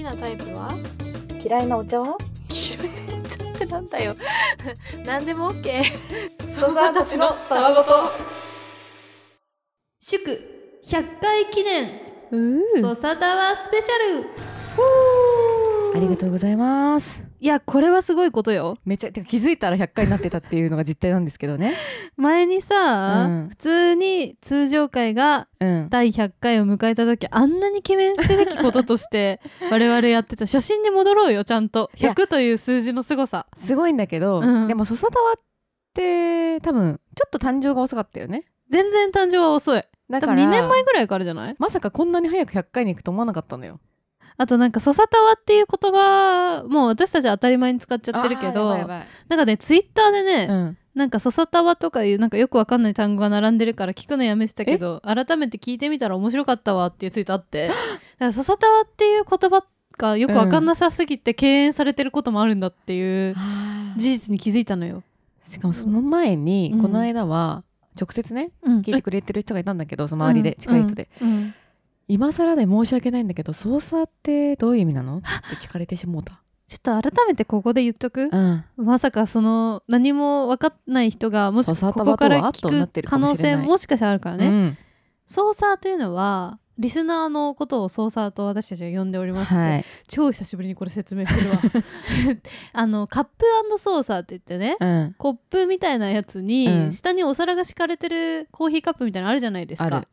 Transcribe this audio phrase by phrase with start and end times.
[0.00, 0.78] きなタイプは？
[1.44, 2.16] 嫌いなお茶は？
[2.48, 4.16] 黄色いのちょってなんだよ。
[5.04, 5.82] 何でも OK
[6.54, 8.10] ソさんたちのたわごと。
[10.00, 10.24] 祝
[10.86, 12.00] 100回記念。
[12.32, 14.28] うソサタワスペシャル。
[15.94, 18.76] ありがとうございますいやこれはすごいことよ。
[18.84, 21.74] めちゃてか気づいたら100回になってたっていうのが実態なんですけどね。
[22.16, 23.48] 前にさ、うん。
[23.48, 25.88] 普通に通常回がうん。
[25.88, 30.44] 第100回を迎えた時あんなに記念すべきこととして 我々やってた。
[30.44, 31.90] 初心に戻ろうよちゃんと。
[31.98, 32.12] いや。
[32.12, 33.46] 100という数字の凄さ。
[33.56, 34.68] すごいんだけど、うん。
[34.68, 35.40] でもソサタワっ
[35.94, 38.44] て多分ちょっと誕生が遅かったよね。
[38.68, 39.80] 全然誕生は遅い。
[39.80, 41.54] 多分だから2年前ぐらいからじゃない？
[41.58, 43.78] まさかこんなに早く100回に行くと思わなかったのよ
[44.40, 48.88] あとなんか「ソサタワ」っていう言葉もう私たちは当たり前に使っちゃってるけどなん
[49.28, 50.76] かねツイッターでね、うん。
[50.94, 57.68] なんか「ソサタワ」とかいうなんかよくわかんない単語が並んでるから聞くのやめてたけど改めて聞いてみたら面白かったわっていうツイートあって。
[57.68, 57.78] だか
[58.18, 59.62] ら「ソサタワ」っていう言葉
[59.98, 63.34] がよくわかんなさすぎて敬遠されてることもあるんだっていう
[63.98, 65.02] 事実に気づいたのよ。
[65.46, 66.82] しかもその前に、うん。
[66.82, 67.62] この間は
[68.00, 68.80] 直接ねうん。
[68.80, 71.28] 聞いてくれてる人がいたんだけどその周りで近い人で、うん。
[71.28, 71.54] うん
[72.10, 75.18] 今更で申し訳ないんだけど操作ってどういう意味なの？
[75.18, 76.42] って聞かれてしもうた。
[76.66, 78.28] ちょっと改めてここで言っとく？
[78.32, 78.64] うん。
[78.76, 84.46] まさかその何も分かんない人がもしここから聞く可能性もしかしたらあるからね。
[84.48, 84.78] うん。
[85.26, 89.84] ソーサーというのはリスナーのことをソーサーと私たちは呼んでおりまして、はい。
[90.08, 91.58] 超久しぶりにこれ説明するわ。
[92.72, 93.46] あのカップ
[93.78, 95.14] ソーサーって言ってねうん。
[95.16, 96.92] コップみたいなやつに、うん。
[96.92, 100.06] 下にお皿が敷かれてるコーヒーカップみたいなのあるじゃないですか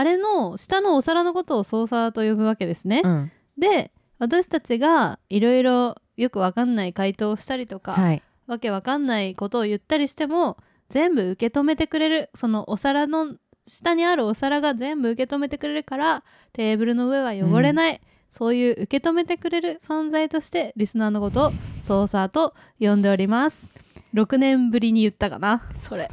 [0.00, 3.32] あれの下のお皿のことをソーサーと呼ぶわけですね、うん。
[3.58, 8.22] で私たちがいろいろよくわかんない回答をしたりとか、はい。
[8.46, 10.56] わけわかんないことを言ったりしても
[10.88, 23.66] 全部受け止めてくれるそのお皿の下にあるお皿が全部受け止めてくれるからテーブルの上は汚れない、そういう受け止めてくれる存在としてリスナーのことをソーサーと呼んでおります。
[24.14, 26.08] 6年ぶりに言ったかなそれ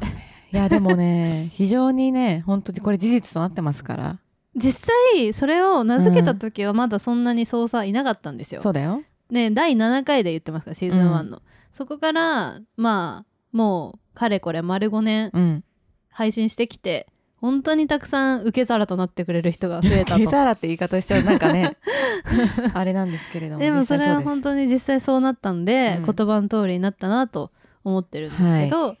[0.52, 4.18] いやでもね 非常にね本当にこれ事実となってますから。
[4.56, 9.02] 実際それを名付けた時はまだそんなにソーサーいなかったんですよ、そうだよ。
[9.30, 15.64] ね第7回で言ってますからシーズン1の、そこからまあもうかれこれ丸5年うん。
[16.10, 17.06] 配信してきて
[17.36, 20.18] 本当にたくさん受け皿となってくれる人が増えたと。
[20.18, 21.22] ケザラって言い方しちゃう。
[21.22, 21.76] なんかね
[22.74, 26.14] あれなんですけれどもでもそれは本当に実際そうなったんで、うん。
[26.14, 27.52] 言葉の通りになったなと
[27.84, 28.96] 思ってるんですけど、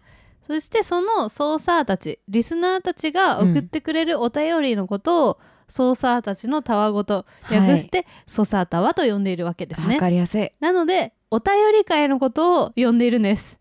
[0.48, 5.38] そしてそのソーサーたちリスナーたちが送ってくれるお便りのことを、
[5.68, 10.50] ソーサーたちのたわごと略して、ソサータワと呼んでいるわけですわねかりやすい。
[10.60, 13.58] なのでお便り会のことを呼んでいるんです。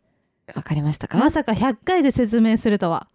[0.55, 1.17] わかりましたか？
[1.17, 3.09] まさか100回で説明するとは。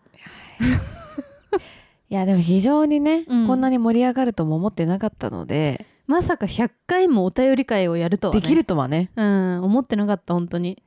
[2.10, 3.46] いやでも非常にね、うん。
[3.46, 9.10] こんなに盛り上がるとも思ってなかったので、まさか100回もお便り会をやるとは、ね、できるとはね。
[9.16, 10.82] うん思ってなかった本当に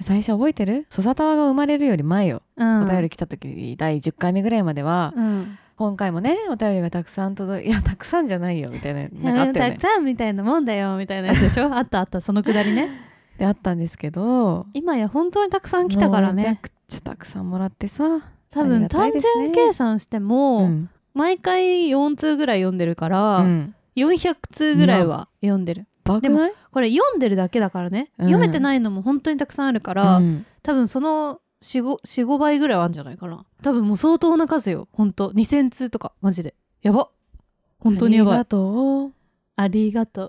[0.00, 0.86] 最初覚えてる？
[0.88, 2.82] ソサタワが生まれるより前よ、うん。
[2.84, 5.58] お便り来た時第10回目ぐらいまでは、うん。
[5.76, 9.52] 今回もねお便りがたくさん届い いやたくさんじゃないよみたいななたよね。
[9.52, 11.66] たくさんみたいなもんだよみたいなやつでしょ？
[11.74, 12.88] あったあったそのくだりね。
[13.38, 16.34] であったんですけど今や本当にたくさん来たからね。
[16.34, 18.04] めちゃくちゃたくさんもらってさ
[18.50, 20.90] 多分ありがたい単純計算しても、うん。
[21.14, 23.74] 毎回4通ぐらい読んでるから、うん。
[23.96, 26.52] 400通ぐらいは読んでるバカない？
[26.70, 28.26] これ読んでるだけだからね、うん。
[28.26, 30.46] 読めてないのも本当にたくさんあるから、うん。
[30.62, 33.44] 多分その45倍ぐらいはあるんじゃないかな。
[33.62, 34.88] 多分もう相当な数よ。
[34.92, 35.30] 本当。
[35.30, 36.12] 2000通とか。
[36.20, 36.54] マジで。
[36.82, 37.08] やば。
[37.78, 38.34] 本当にやばい。
[38.34, 39.12] ありがとう。
[39.56, 40.28] ありがと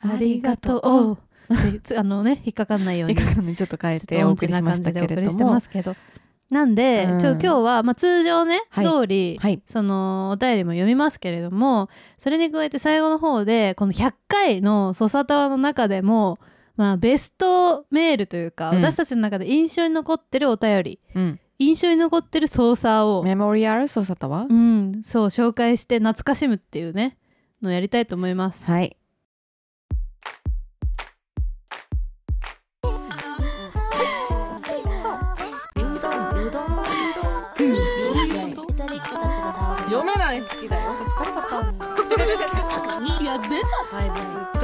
[0.00, 1.98] ありがとう。
[1.98, 3.16] あのね引っかかんないように。
[3.16, 5.60] ちょっと変えてお送りしましたけれども
[6.50, 7.20] なんで、うん。
[7.20, 8.86] ちょ今日は、まあ、通常ね、はい。
[8.86, 9.60] 通り、はい。
[9.66, 16.38] そのお便りも読みますけれどもそれに加えて最後の方でこの100回の「ソサタワ」の中でも、
[16.76, 18.76] まあ、ベストメールというか、うん。
[18.78, 21.40] 私たちの中で印象に残ってるお便りうん。
[21.58, 24.46] 印象に残ってるソーサーを、メモリアルソサタワ？
[24.48, 27.18] うん、そう紹介して懐かしむっていうね
[27.60, 28.64] のをやりたいと思います。
[28.70, 28.97] はい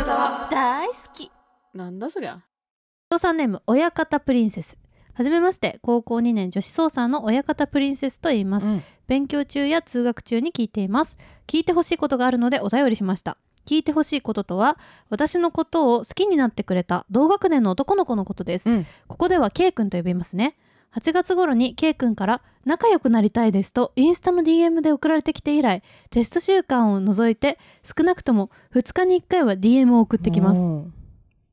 [0.05, 1.31] た大好き。
[1.75, 2.41] なんだそりゃ。
[3.11, 4.79] 操作ネーム親方プリンセス。
[5.13, 8.83] はじめまして高校2年女子操作の親方プリンセスと言います、うん。
[9.07, 11.17] 勉強中や通学中に聞いています。
[11.47, 13.37] 聞いてほしいことがあるのでお便りしました。
[13.65, 14.77] 聞いてほしいこととは
[15.09, 18.87] 私のことを好きになってくれた同学年の男の子のことです、うん。
[19.07, 20.57] ここでは K 君と呼びますね
[20.97, 30.61] 8月頃に K 君から仲良くなりたいですとインスタの DM で送られてきて以来テスト週間を除いて少なくとも2日に1回は DM を送ってきます。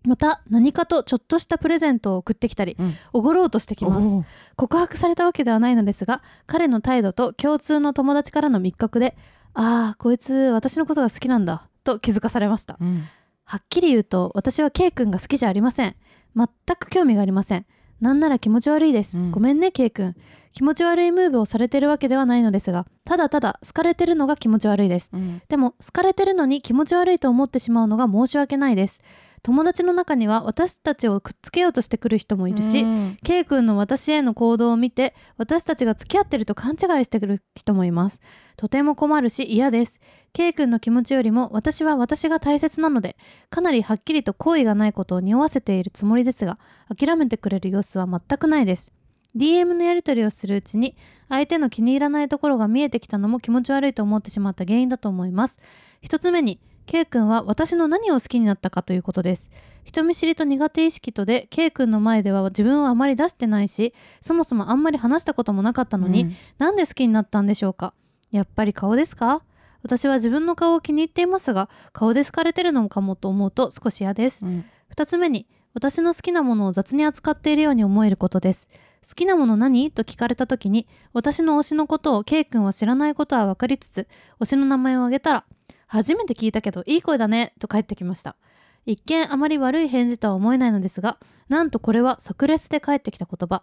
[0.04, 2.94] また何かとちょっとしたプレゼントを送ってきたりうん。
[3.14, 4.16] おごろうとしてきます。
[4.56, 9.16] 告白されたわけではないのですが彼の態度と共通の友達からの密告で
[9.54, 12.78] ああこいつ私のことが好きなんだと気づかされました。
[12.80, 13.04] うん。
[13.44, 15.96] はっきり言うと私は K 君が好きじゃありません。
[16.36, 16.48] 全
[16.80, 17.66] く興味がありません
[18.02, 19.32] なんなら気持ち悪いです、うん。
[19.32, 20.16] ごめんね K 君。
[20.54, 25.10] 気持ち悪いムーブをされてるわけではないのですがただただ好かれてるのが気持ち悪いです。
[25.14, 25.42] うん。
[25.48, 29.02] でも好かれてるのに気持ち悪いと思ってしまうのが申し訳ないです
[29.44, 33.18] 友達の中には私たちをくっつけようとしてくる人もいるし、うん。
[33.24, 38.20] K 君の私への行動を見て私たちが付き合ってると勘違いしてくる人もいます。
[38.56, 40.00] とても困るし嫌です。
[40.34, 43.18] K 君の気持ちよりも私は私が大切なので
[43.50, 46.60] かなりはっきりと好意がないことを匂わせているつもりですが
[46.96, 48.92] 諦めてくれる様子は全くないです。
[49.36, 50.96] DM のやり取りをするうちに
[51.30, 55.60] 相手の気に入らないところが見えてきたのも気持ち悪いと思ってしまった原因だと思います。
[56.02, 56.60] 一つ目に
[56.92, 59.50] K 君は私の何を好きになったかということです。
[59.86, 66.36] 人見知りと苦手意識とで K 君の前では自分をあまり出してないしそもそもあんまり話したこともなかったのに、うん。
[66.58, 67.94] なんで好きになったんでしょうか？
[68.30, 69.42] やっぱり顔ですか？
[69.84, 74.46] 私は自分の顔を気に入っていますが顔で好かれてるのかもと思うと少し嫌です。
[74.46, 74.66] うん。
[74.94, 78.68] 2つ目に私の好きなものを雑に扱っているように思えることです。
[79.08, 79.92] 好きなもの何？
[79.92, 84.10] と聞かれた時に私の推しのことを K 君は知らないことは分かりつつ
[84.42, 85.46] 推しの名前を挙げたら
[85.92, 88.38] 初めて聞いたけどいい声だねと返ってきました。
[88.86, 91.18] 一見あまり悪い返事とは思えないのですが
[91.50, 93.62] なんとこれは即レスで返ってきた言葉。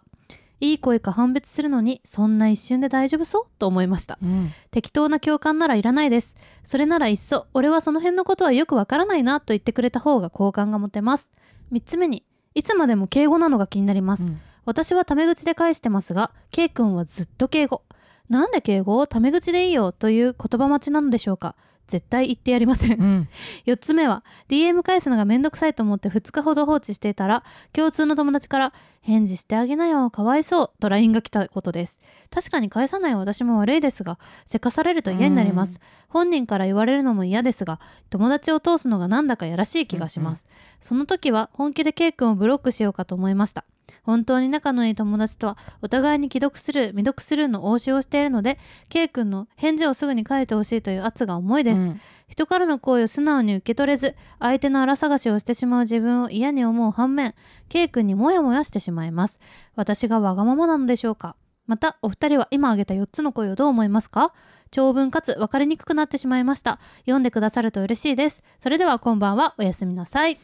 [0.61, 4.19] いい声か判別するのにそんな一瞬で大丈夫そうと思いました。
[4.21, 4.51] うん。
[4.69, 6.37] 適当な共感ならいらないです。
[6.63, 11.31] それならいっそ俺はその辺のことはよくわからないなと言ってくれた方が好感が持てます。
[11.71, 12.23] 3つ目に
[12.53, 14.39] いつまでも敬語なのが気になります、うん。
[14.65, 17.81] 私はタメ口で返してますが K 君はずっと敬語。
[18.29, 21.55] なんで敬語タメ口でいいよという言葉待ちなのでしょうか
[21.89, 23.01] 絶対言ってやりません。
[23.01, 23.29] うん。
[23.65, 27.43] 4つ目は DM 返すのがめんどくさいと思って2日ほど放置していたら
[27.73, 31.99] 共通の友達から「返事してあげなよかわいそう」と LINE が来たことです。
[32.29, 35.79] 確かに返さない私も悪いですがせかされると嫌になります。
[36.07, 40.47] 本人から言われるのも嫌ですが友達を通すのがなんだかやらしい気がします、
[40.81, 43.65] その時は本気で K 君をブロックしようかと思いました
[44.09, 48.57] 本当に仲のいい友達とはお互いに既読スルー未読スルーの応酬をしているので
[48.89, 52.01] K 君の返事をすぐに返してほしいという圧が重いです、うん。
[52.27, 57.35] 人からの声を素直に受け取れず相手の荒探しをしてしまう自分を嫌に思う反面
[57.69, 59.39] K 君にモヤモヤしてしまいます。
[59.75, 61.35] 私がわがままなのでしょうか。
[61.67, 64.33] またお二人は今挙げた4つの声をどう思いますか？
[64.71, 66.79] 長文かつ分かりにくくなってしまいました。
[67.01, 68.43] 読んでくださると嬉しいです。
[68.59, 69.53] それではこんばんは。
[69.59, 70.39] おやすみなさい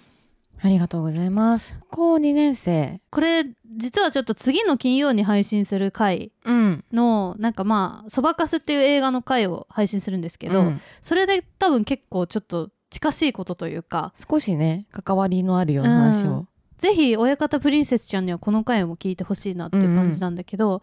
[0.62, 1.78] ありがとうございます。
[1.92, 3.00] 高2年生。
[3.12, 3.46] これ
[3.78, 6.84] 実はちょっと次の金曜に配信する回うん。
[6.92, 10.81] のなんかまあ「そばかす」っていう映画の回を配信するんですけど、うん。
[11.02, 16.30] それで多分結構ちょっと近しいことというか少しね関わりのあるような話を。
[16.30, 16.48] うん。
[16.78, 20.81] ぜひ親方プリンセスちゃんにはこの回も聞いてほしいなっていう感じなんだけど、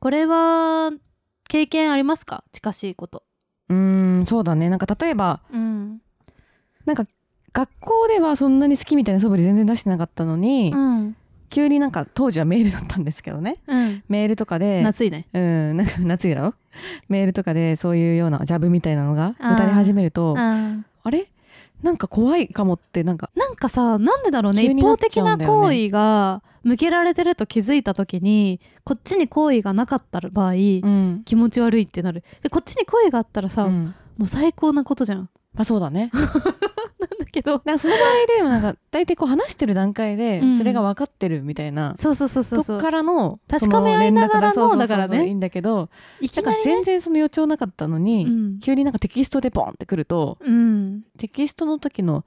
[0.00, 0.90] これは
[1.48, 2.44] 経験ありますか？
[2.52, 3.22] 近しいこと。
[3.68, 4.68] うーんそうだね。
[4.70, 6.00] なんか例えばうん。
[6.84, 7.06] なんか
[7.54, 11.16] 学校ではそんなに好きみたいな素振り全然出してなかったのに、うん。
[11.50, 13.58] 急になんか当時はメールだったんですけどね。
[13.68, 14.02] うん。
[14.08, 15.28] メールとかで夏いね。
[15.32, 16.54] うんなんか夏いだろ？
[17.08, 20.84] メールとかでそういうようなジャブみたいなのがあー打たれ始めるとうん。
[21.04, 21.28] あれ？
[21.82, 23.30] なんか怖いかもってなんか。
[23.36, 24.62] なんかさなんでだろうね？
[24.64, 32.24] 一急になっ方的な行為が向けられてると気づいた時にこっちに好意がなかった場合、うん、気持ち悪いってなる。
[32.42, 33.94] でこっちに好意があったらさ、うん。
[34.16, 35.28] もう最高なことじゃん。
[35.52, 36.10] まあそうだね。
[36.12, 36.18] だ
[37.34, 37.58] けど。
[37.58, 40.56] だからその場合でもなんか大体こう話してる段階でうん。
[40.58, 42.78] それが分かってるみたいな、そうそうそうそうそう。
[42.78, 45.26] とこからの確かめ合いながらのだからね。
[45.26, 48.58] いいんだけどいきだからなりね全然その予兆なかったのに、うん。
[48.60, 51.02] 急になんかテキストでポンってくるとうん。
[51.18, 52.24] テキストの時の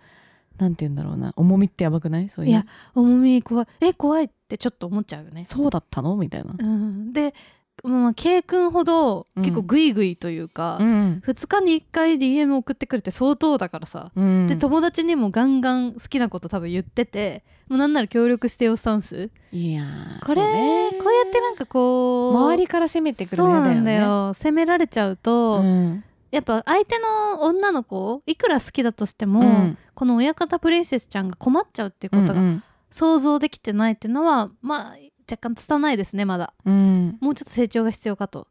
[0.57, 2.29] なんて言うんだろうな重みってやばくない？
[2.29, 3.67] そういういや重み怖い。
[3.79, 5.45] え怖いってちょっと思っちゃうよね。
[5.45, 6.15] そうだったの？
[6.15, 7.35] みたいな、うん、で、
[7.83, 11.21] まあ、K 君ほどうん結構グイグイというか、ん。
[11.25, 19.29] 2日に1回 DM 送ってくるって相当だからさ、うん、で友達にもガンガン好きなこと多分言っててもうなんなら協力してよスタンス。
[19.51, 20.89] いやーこれ、ね。
[20.91, 23.99] こうやってなんかこう周りから攻めてくるそうなんだよ。
[23.99, 26.03] ねよ責められちゃうと、うん。
[26.31, 29.77] やっぱ相手の女の子いくら好きだとしても、うん。
[29.93, 32.63] この親方プリンセスちゃんが困っちゃうっていうことがうん。
[32.89, 34.95] 想像できてないっていうのは、まあ
[35.29, 36.53] 若干拙いですねまだ。
[36.65, 37.17] うん。
[37.19, 38.47] もうちょっと成長が必要かと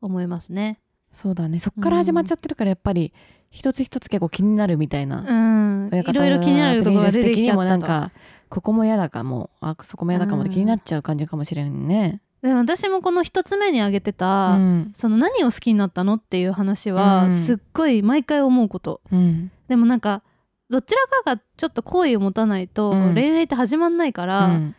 [0.00, 0.78] 思いますね。
[1.12, 1.60] そうだね。
[1.60, 3.12] そっから始まっちゃってるからやっぱり
[3.50, 5.90] 一つ一つ結構気になるみたいな、うん。
[5.92, 7.68] いろいろ気になるところが出てきちゃったと。
[7.68, 8.10] なんか
[8.48, 14.92] ここも嫌だかもあそこも嫌だかもで気になっちゃう感じかもしれんね、でも私もこの一つ目に挙げてた、うん。
[14.94, 17.32] その何を好きになったのっていう話は、うん。
[17.32, 19.00] すっごい毎回思うこと。
[19.12, 19.50] うん。
[19.68, 20.22] でもなんか
[20.70, 23.14] どちらかがちょっと好意を持たないと、うん。
[23.14, 24.76] 恋愛って始まんないから、うん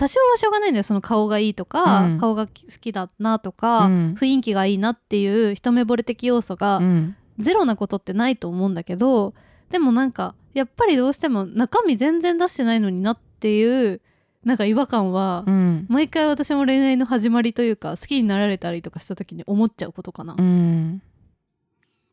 [0.00, 2.18] 多少はしょうがないんだよその顔がいいとか、うん。
[2.18, 4.14] 顔が好きだなとか、うん。
[4.18, 7.16] 雰囲気がいいなっていう一目惚れ的要素がうん。
[7.38, 9.34] ゼロなことってないと思うんだけど
[9.70, 14.00] でもなんかやっぱりどうしても中身全然出してないのになっていう
[14.44, 15.86] なんか違和感は、うん。
[15.90, 21.02] 毎回私も恋愛の始まりというか好きになられたりとかした時に思っちゃうことかな、うん。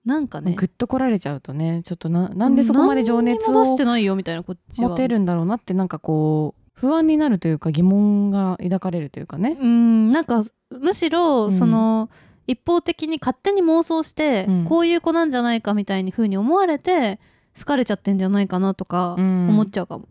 [0.05, 0.53] なんかね。
[0.55, 4.89] ぐっと来られちゃうとねちょっとななんでそこまで情熱を出してないよみたいなこっちは。
[4.89, 9.57] 持てるんだろうなってなんかこう不安になるというか疑問が抱かれるというかね。
[9.59, 11.51] うんなんかむしろうん。
[11.51, 12.09] その、
[12.45, 14.65] 一方的に勝手に妄想して、うん。
[14.65, 17.19] こういう子なんじゃないかみたいに風に思われて
[17.57, 19.49] 好かれちゃってんじゃないかなとかうん。
[19.49, 20.07] 思っちゃうかも、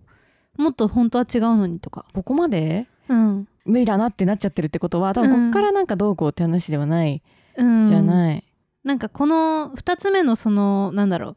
[0.57, 2.05] もっと本当は違うのにとか。
[2.13, 2.89] ここまで？
[3.09, 7.23] うん、無理だなってなっちゃってるってことは多分こっからなんかどうこうって話ではない。
[7.57, 8.43] うん、じゃない。
[8.83, 11.37] なんかこの2つ目のそのなんだろう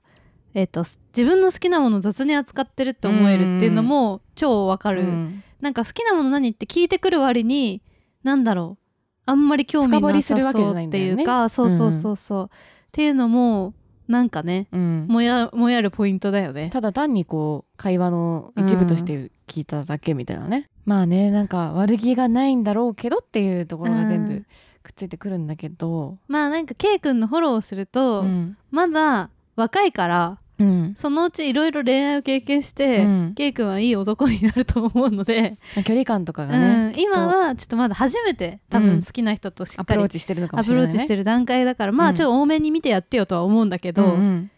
[0.53, 0.83] えっ、と
[1.15, 5.43] 自分の好きなものを雑に扱ってるって思えるっていうのも超わかる、うん。
[5.61, 7.81] なんか好きなもの何って聞いてくる割に
[8.23, 8.83] なんだろう。
[9.25, 11.21] あんまり興味なさそうっていんだよね。
[11.21, 12.47] いうかそうそうそうそう、っ
[12.91, 13.73] ていうのも
[14.07, 15.05] なんかねうん。
[15.07, 16.71] もやもやるポイントだよね。
[16.71, 24.45] ただ単にこう会話の一部として聞いただけみたいなね、まあねなんか悪気がないんだろうけどっていうところが全部うん。
[24.81, 28.57] くっついてくるんだけど、まあなんか K 君のフォローをすると、うん。
[28.71, 29.29] まだ
[29.59, 30.95] 若いからうん。
[30.97, 33.33] そのうちいろいろ恋愛を経験して、うん。
[33.33, 38.85] K 君はいい男になると思うので、距離感とかがうね、ん、今はちょっとまだ初めて多うん。
[38.85, 42.09] 分好きな人としアプローっかりチしてるのかもアプロしれない、ね、ーチしてる段階だから、まうん。
[42.09, 44.49] あちょっと多めに見てやってよとは思うんだけど、うん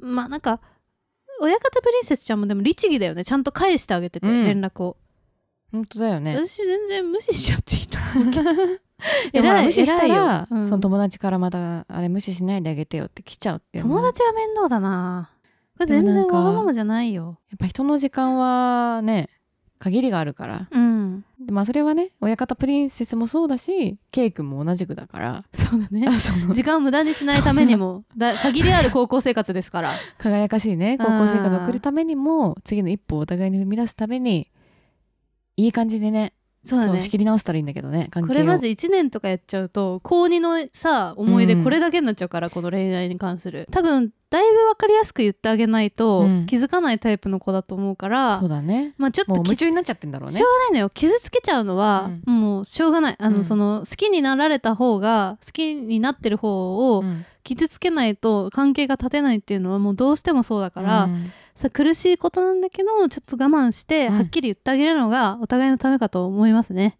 [0.00, 0.14] うん。
[0.14, 0.60] まあなんか
[1.40, 3.24] 親方プリンセスちゃんもでも律儀だよね。
[3.24, 4.44] ちゃんと返してあげてて、うん。
[4.44, 4.96] 連絡を、
[5.72, 6.36] 本当だよね。
[6.36, 7.98] 私全然無視しちゃっていた
[9.32, 10.68] でもまあ偉い無視したらよ、うん。
[10.68, 15.30] その友達からまたあれ無視しないであげてよって来ちゃうって友達は面倒だな。
[15.78, 17.38] これ全然わがままじゃないよ。
[17.50, 19.28] やっぱ人の時間はね
[19.78, 20.68] 限りがあるから。
[20.70, 21.24] うん。
[21.44, 25.44] でまあそれはね親方プリンセスもそうだしケイ君も同じくだから。
[25.52, 26.06] そうだね。
[26.54, 28.04] 時間を無駄にしないためにも。
[28.16, 29.90] だ限りある高校生活ですから。
[30.18, 34.48] 輝かしいね高校生活を送るためにも次の一歩をお互いに踏み出すために
[35.56, 36.32] いい感じでね
[36.64, 37.00] そうだね。
[37.00, 38.28] 仕切り直したらいいんだけどね関係を。
[38.28, 41.64] これマジ1年とかやっちゃうと高2のさ思い出うん。
[41.64, 43.66] これだけになっちゃうから、この恋愛に関する。
[43.72, 46.46] 多分だいぶ分かりやすく言ってあげないと、うん。
[46.46, 48.94] 気づかないタイプの子だと思うからそうだね。
[48.96, 50.36] まあちょっと夢中になっちゃってんだろうね。
[50.36, 50.90] しょうがないのよ。
[50.90, 53.16] 傷つけちゃうのは、もうしょうがない。
[53.18, 53.44] あの、うん。
[53.44, 57.24] その好きになられた方が好きになってる方をうん。
[57.44, 61.08] 傷つけないと関係が立てないっていうのはもうどうしてもそうだから、
[61.72, 64.14] 苦しいことなんだけどちょっと我慢してうん。
[64.16, 66.98] はっきり言ってあげるのがお互いのためかと思いますね。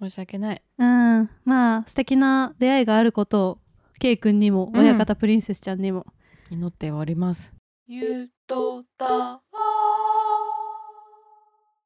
[0.00, 0.62] 申し訳ない。
[0.78, 1.30] うん。
[1.44, 3.58] まあ素敵な出会いがあることを
[4.00, 4.80] K 君にもうん。
[4.80, 6.06] 親方プリンセスちゃんにも、
[6.50, 7.52] 祈っております。
[7.86, 9.40] ゆとた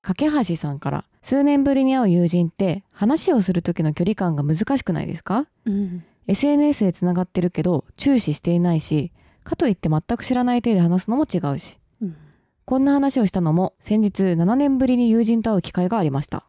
[0.02, 5.46] 架橋さんから数年ぶりに会う友人って話をする時の距離感が難しくないですか？
[5.64, 6.04] うん。
[6.28, 9.12] SNS でつながってるけど注視していないし
[9.46, 11.78] かといって全く知らない手で話すのも違うし。
[12.02, 12.16] うん。
[12.64, 16.44] こんな話をしたのも先日7年ぶりに友人と会う機会がありました。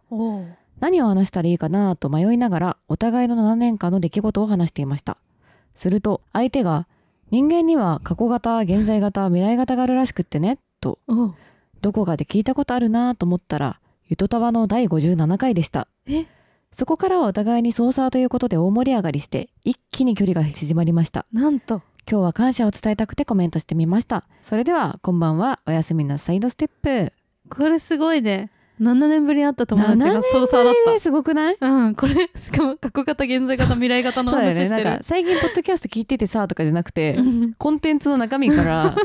[0.80, 5.18] 何を話したらいいかなと迷いながらお互いの7年間の出来事を話していました。
[5.76, 6.88] すると相手が
[7.30, 10.98] 人間には過去型現在型未来型があるらしくってねと
[11.82, 15.88] どこかで聞いたことあるなと思ったらゆとたわの第57回でした。
[16.08, 16.26] え？
[16.72, 21.26] そこからはお互いに操作ということで大盛り上がりして一気に距離が縮まりました。
[21.32, 24.24] なんと今日は感謝を伝えたくてコメントしてみました。
[24.42, 25.60] それではこんばんは。
[25.68, 27.12] おやすみなサイドステップ。
[27.50, 28.50] これすごいね。
[28.80, 31.58] 7年ぶりに会った友達が操作だっすごくない？
[31.58, 34.84] たうんこれしかも過去型現在型未来型の話してる。
[34.86, 35.00] ね。
[35.02, 37.54] 最近ポッドキャスト聞いててさとかじゃなくてうん。
[37.56, 38.96] コンテンツの中身から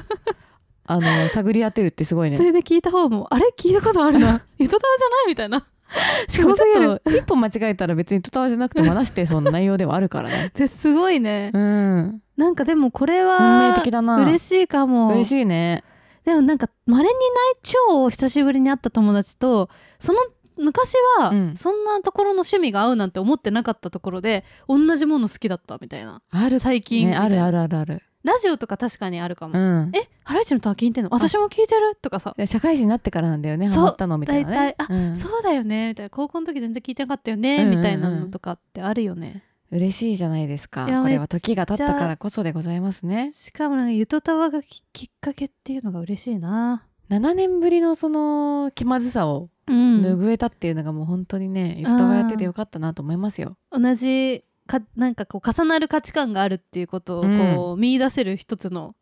[0.85, 2.37] あの探り当てるってすごいね。
[2.37, 3.53] それで聞いた方もあれ？
[3.59, 4.45] 聞いたことあるな。
[4.59, 5.27] ゆとたわじゃない？
[5.27, 5.67] みたいな
[6.29, 10.53] しかもちょっと一歩間違えたら別にトタワじゃなくても話してそうな内容ではあるからね。
[10.69, 11.51] すごいね。
[11.53, 12.23] うん。
[12.37, 14.19] なんかでもこれ運は命的だな。
[14.23, 15.13] 嬉しいかも。
[15.13, 15.85] 嬉しいね。
[16.25, 17.15] でもなんか稀にない
[17.63, 19.69] 超久しぶりに会った友達と
[19.99, 20.21] その
[20.59, 21.57] 昔はうん。
[21.57, 26.23] そんなところの趣味が合うなんて思ってなかったところで同じもの好きだったみたいな。
[26.31, 26.59] ある。
[26.59, 29.91] 最近、ねあるあるるあるあるラジオとか確かにあるかも、うん。
[29.95, 31.11] えハライチのタワー聞いてんの？
[31.11, 31.97] 私も聞いてる？
[31.97, 33.79] とかさ、社会人になってからなんだよねそう。
[33.79, 34.75] ハマったのみたいなね。
[34.79, 35.17] あうん。
[35.17, 36.11] そうだよねみたいな。
[36.11, 37.79] 高校の時全然聞いてなかったよね、うんうんうん。
[37.79, 39.45] みたいなのとかってあるよね。
[39.71, 40.85] 嬉しいじゃないですか。
[40.85, 43.33] これは時が経ったからこそでございますね。
[43.33, 46.87] しかもなんかゆとたわがききっかけっていうのが嬉しいな。
[47.11, 50.01] 7年ぶりのその気まずさをうん。
[50.03, 53.57] 拭えたっていうのがもう本当にね人がやっててよかったなと思いますよ。
[53.71, 54.45] 同じ
[54.81, 58.95] かなんかこう重なる価値観があるっていうことをこう、見出せる一つの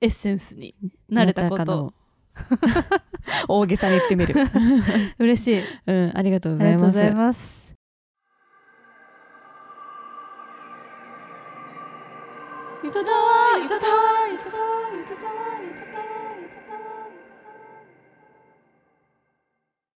[0.00, 0.74] エッセンスに
[1.08, 1.92] なれたこと。
[3.48, 4.34] 大げさに言ってみる。
[5.18, 5.62] 嬉しい。
[5.86, 7.58] うん、ありがとうありがとうごございます。
[12.82, 14.77] ざいたわゆとたわゆとたわ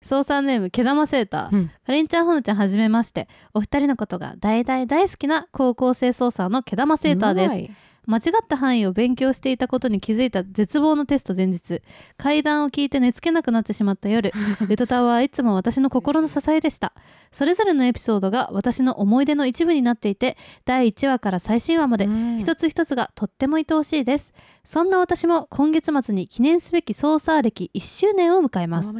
[0.03, 1.71] 操作ネーム毛玉セーター、うん。
[1.85, 3.27] かりんちゃんほのちゃんはじめまして。
[3.53, 11.81] お二人のことが大大大好きな高校生操作の毛玉セーターです間違った範囲を勉強していたことに気づいた絶望のテスト前日。
[12.17, 14.31] 階段を聞いて寝つけなくなってしまった夜。
[14.69, 16.93] ゆとたわはいつも私の心の支えでした。
[17.31, 22.39] それぞれのエピソードが私の思い出の一部になっていて第1話から最新話までうん。
[22.39, 24.33] 一つ一つがとっても愛おしいです。
[24.63, 28.93] そんな私も今月末に記念すべき操作歴1周年を迎えます。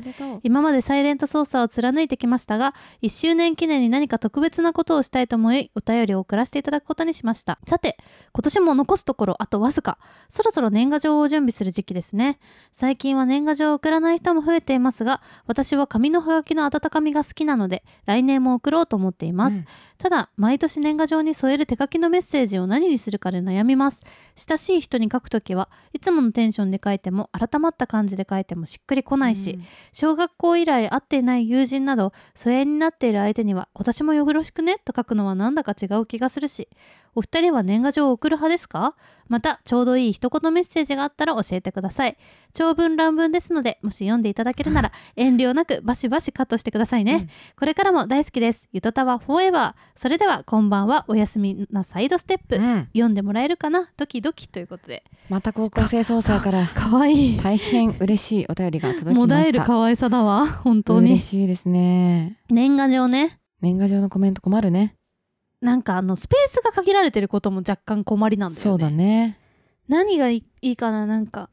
[0.43, 7.59] 今までサイレント操作を貫いてきましたが1周年記念に何か特別なことをしたいと思いお便りを送らせていただくことにしました。
[7.67, 7.97] さて
[8.33, 9.97] 今年も残すところあとわずか。
[10.27, 12.39] そろそろ年賀状を準備する時期ですね。
[12.73, 19.65] 最近は年賀状を送らない人も増えていますが私は紙のハガキの温かみが好きなので来年も送ろうと思っています、うん。
[19.97, 24.01] ただ毎年年賀状に添える手書きのメッセージを何にするかで悩みます。
[24.35, 29.59] 親しい人に書くときはいつものテンションで書いても改まった感じで書いてもしっくりこないし、
[29.93, 36.67] 小学校以来会っていない友人など疎遠になっている相手には今年もよろしくねと書くのはなんだか違う気がするし
[37.13, 38.80] お二人は年賀状を送る派ですか？
[39.27, 42.17] またちょうどいい一言メッセージがあったら教えてください。
[42.53, 47.29] 長文乱文ですのでもし読んでいただけるなら遠慮なくバシバシカットしてくださいね、うん。
[47.57, 48.67] これからも大好きです。
[48.73, 49.99] ゆとたわフォーエバー。
[49.99, 51.05] それではこんばんは。
[51.07, 52.89] おやすみなサイドステップ、うん。
[52.93, 53.89] 読んでもらえるかな？
[53.95, 55.03] ドキドキということで。
[55.29, 57.37] また高校生操作からかわいい。
[57.41, 59.19] 大変嬉しいお便りが届きました。
[59.21, 60.45] もだえる可愛さだわ。
[60.45, 62.37] 本当嬉にしいですね。
[62.49, 63.39] 年賀状ね。
[63.61, 64.95] 年賀状のコメント困るね。
[65.61, 69.37] なんかあのスペースが限られてることも若干困りなんだよねそうだね。
[69.87, 71.49] 何がいいかななんか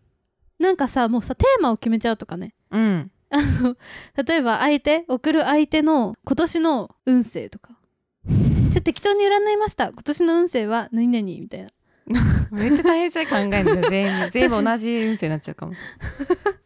[0.59, 3.11] なんかさもうさテーマを決めちゃうとかねうん。
[3.31, 3.77] あの
[4.27, 7.73] 例えば相手送る相手の今年の運勢とか
[8.27, 11.69] ちょっと適当に占いました今年の運勢は何々みたいな
[12.51, 13.83] めっちゃ大変じゃ考えるんですよ。
[13.91, 15.75] 全員 全部同じ運勢になっちゃうかも。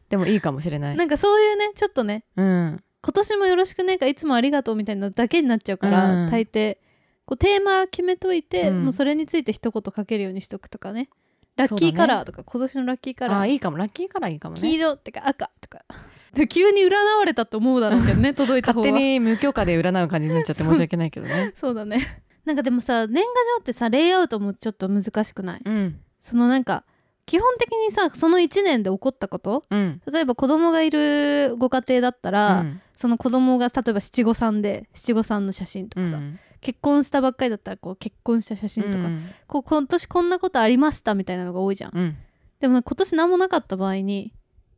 [0.09, 0.97] でもいいかもしれない。
[0.97, 2.85] なんかそういうねちょっとねうん。
[3.05, 6.79] 今年もよろしくねかいつもありがとうみたいなだけになっちゃうから、うん大抵
[7.25, 8.85] こうテーマ決めといて、うん。
[8.85, 11.09] もうそれについて一言書けるようにしとくとかね。
[11.57, 13.39] ラッキーカラーとか、今年のラッキーカラー。
[13.41, 13.77] あいいかも。
[13.77, 14.75] ラッキーカラーいいかも黄ね。
[14.75, 15.85] 色ってか赤とか。
[16.33, 18.87] で急に占われたと思うだろうけどね 届いた方は。
[18.87, 21.53] 勝手に無許可で占う感じになっちゃって申し訳ないけどね。
[21.57, 22.23] そうだね。
[22.47, 23.23] なんかでもさ年賀
[23.59, 25.63] 状ってさレイアウトもちょっと難しくない？
[25.65, 26.01] うん。
[26.21, 26.85] そのなんか
[27.27, 29.63] 基本的にさその1年で起こったこと？
[29.71, 30.01] うん。
[30.11, 32.81] 例えば子供がいるご家庭だったら、うん。
[32.97, 42.17] その子供が例えば七五三で七五三の写真とかさ、うん結婚したばっかりだったらこう結婚した写真とか、うんこう今年こんなことありましたみたいなのが多いじゃん、うん。
[42.61, 44.33] でも今年何もなかった場合に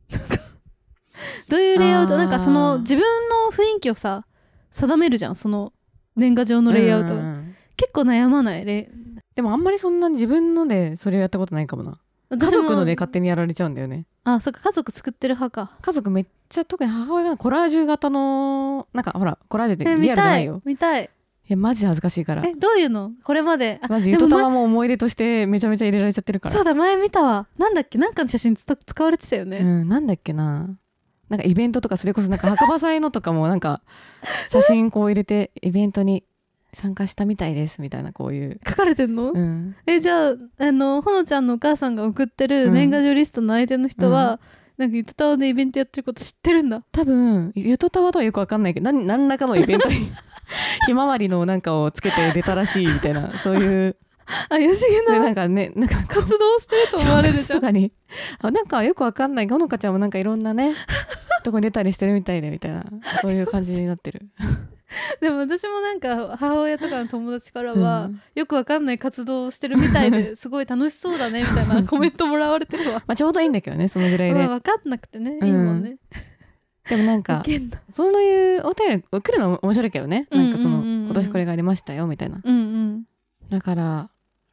[1.47, 4.25] どういうレイアウトなんかその自分の雰囲気をさ
[4.71, 5.35] 定めるじゃん。
[5.35, 5.71] その
[6.15, 8.63] 年賀状のレイアウト、うん結構悩まない？
[8.63, 8.89] レ
[9.35, 11.99] でもあんまりそんなに自分のでそれをやったことないかもな。
[12.31, 14.05] 家族ので勝手にやられちゃうんだよね。
[14.23, 15.77] あそっか家族作ってる派か。
[15.81, 20.61] 家族めっちゃ特に母親がコラージュ型のなんかほらコラージュってえリアルじゃないよ。
[20.65, 21.09] 見たい
[21.47, 22.43] えマジ恥ずかしいから。
[22.43, 23.11] えどういうの？
[23.23, 26.55] これまであマジゆとたわも思い出としてめちゃめちゃ入れられちゃってるから。
[26.55, 27.97] そうだ前見たわなんだっけ？
[27.97, 30.69] なんかの写真つ使われてたよね、うん、なんだっけな。
[31.29, 33.81] なんかイベントとかそれこそなんか墓場祭のとかもなんか
[34.49, 36.23] 写真こう入れてイベントに
[36.73, 38.59] 参加したみたいですみたいなこういう。
[38.67, 39.75] 書かれてんの、うん。
[39.85, 44.39] えじゃああのほのちゃんのお母さんが送ってる年賀状リストの相手の人は、
[44.77, 46.83] なんかゆとたわでイベントやってること知ってるんだ。
[46.91, 50.11] 多分ゆとたわとはよくわかんないけど何何らかのイベントに
[50.85, 53.95] ひまわりのなんかをつけて出たらしいみたいなそういう。
[54.49, 56.03] 怪しげでななんかねなんか。
[56.07, 57.59] 活動してると思われるじゃん。
[57.59, 57.91] とかに
[58.39, 59.47] あなんかよくわかんない。
[59.47, 60.73] ほのかちゃんもなんかいろんなね
[61.43, 62.83] とこに出たりしてるみたいでみたいな。
[63.21, 64.21] そういう感じになってる。
[65.19, 68.21] でも私もなんか母親とかの友達からは、うん。
[68.35, 73.03] よくわかんない活動をしてるみたいで すごい楽しそうだねみたいな コメントもらわれてるわ。
[73.07, 74.35] まあちょうどいいんだけどねそのぐらいで。
[74.35, 75.97] まあ分かんなくてねいいもんね、
[76.89, 77.43] でもなんか
[77.89, 80.27] そういうお便り来るの面白いけどね。
[80.31, 80.87] なんかその、うんうん。
[80.87, 82.41] うんうん今年これがありましたよみたいな。
[82.43, 83.03] うんうん。
[83.49, 84.09] だから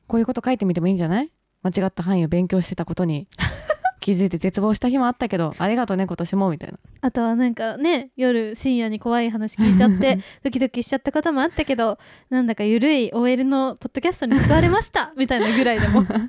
[0.07, 1.31] こういうこと書いてみてもいいんじゃない？
[1.63, 3.27] 間違った範囲を勉強してたことに
[4.03, 6.79] 気づいて絶望した日もあったけどありがとうね今年もみたいな。
[7.01, 16.03] あとはなんかね夜深夜に怖い話聞いちゃって ドキドキしちゃったこともあったけどなんだかゆるい OL のポッドキャストに救われました みたいなぐらいでも。
[16.03, 16.29] なんか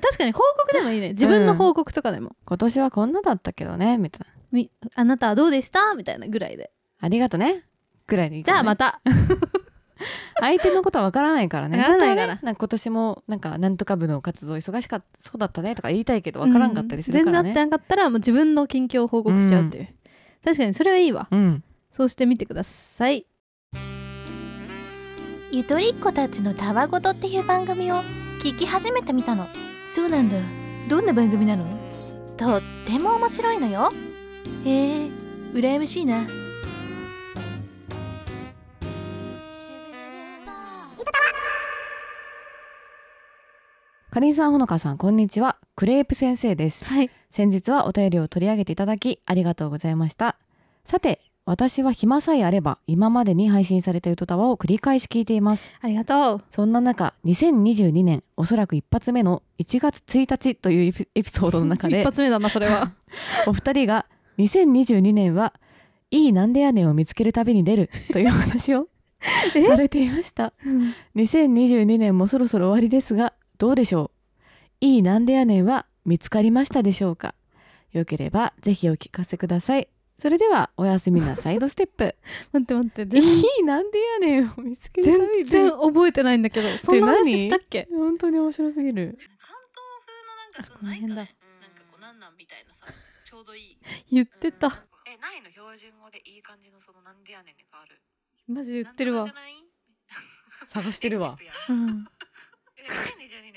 [0.00, 1.08] 確かに報告でもいいね。
[1.10, 5.94] 自分の報告とかでも、今年はこんなだったけどねみたいみあなたはどうでした？
[5.94, 6.70] みたいなぐらいで。
[7.00, 7.64] ありがとね。
[8.06, 8.44] ぐらいでいいね。
[8.44, 9.00] じゃあまた
[10.40, 11.78] 相手のことはわからないからね。
[11.78, 12.26] わからないから。
[12.26, 17.50] 本当はねなんか今年もなんかなんとか部の活動忙しかったそうだったねとか言いたいけどわからんかったりするからね。
[17.50, 19.88] うん全然あってなかったらもう自分の近況を報告しちゃうっていう、
[20.44, 21.28] 確かにそれはいいわ。
[21.30, 21.62] うん。
[21.90, 23.26] そうしてみてください。
[25.52, 28.02] ゆとりっ子たちのたわごとっていう番組を
[28.42, 29.46] 聞き始めてみたの。
[29.88, 30.36] そうなんだ。
[30.88, 31.64] どんな番組なの？
[32.36, 33.92] とっても面白いのよ。
[34.64, 35.08] へえ
[35.52, 36.26] 羨ましいな
[44.14, 45.56] かりんさんほのかさんこんにちは。
[45.74, 46.84] クレープ先生です。
[46.84, 47.10] はい。
[47.32, 50.36] 先日はお便りを取り上げていただきありがとうございました。
[50.84, 55.68] さて私は暇さえあれば今までに配信されたゆとたわを繰り返し聞いています。
[55.80, 56.44] ありがとう。
[56.52, 62.92] そんな中2022年おそらく一発目の1月1日というエピソードの中 一で発目だなそれは。
[63.48, 64.06] お二人が
[64.38, 65.54] 2022年は
[66.12, 68.86] いいなんでやねんを見つける旅に出るという話を
[69.56, 69.62] え？
[69.62, 70.52] されていました。
[71.16, 74.10] 2022年もそろそろ終わりですがどうでしょ
[74.82, 74.84] う？
[74.84, 77.34] いいなんでやねんは見つかりましたでしょうか？
[77.92, 79.88] よければぜひお聞かせください。
[80.18, 82.14] それではおやすみなサイドステップ。
[82.52, 83.22] 待って待って い全
[83.60, 85.16] いなんでやねんを見つける旅。
[85.16, 86.68] 全に然覚えてないんだけど。
[86.76, 87.88] そんな話したっけ？
[87.90, 89.18] 本当に面白すぎる。
[89.38, 91.14] 関東風のなんかその辺だ。
[91.14, 91.38] ないかね。
[91.62, 92.84] なんかこうなんなんみたいなさ
[93.24, 93.78] ちょうどいい。
[94.10, 94.84] 言ってた。
[95.06, 97.98] えないの標準語でいい感じのそのなんでやねんがある。
[98.46, 99.26] マジ言ってるわ。
[100.68, 101.38] 探してるわ。
[101.68, 101.78] うん。
[101.78, 102.13] え2022年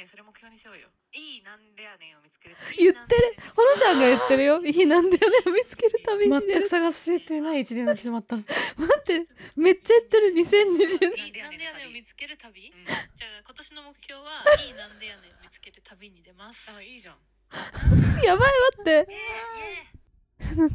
[0.08, 0.88] それ目標にしようよ。
[1.12, 3.36] いいなんでやねんを見つける言ってる。
[3.52, 4.63] ほのちゃんが言ってるよ。
[4.63, 9.28] いいなんでやねん見つける旅に出る全く探せてない一年になってしまった待って。
[9.58, 10.32] めっちゃ言ってる。
[10.32, 12.86] 2020いいなんでやねんを見つける旅、うん。
[12.86, 14.30] じゃあ今年の目標は
[14.65, 16.72] いいなんでやねんを見つける旅に出ます。
[16.72, 17.15] あいいじゃん。
[18.24, 19.08] やばい待って。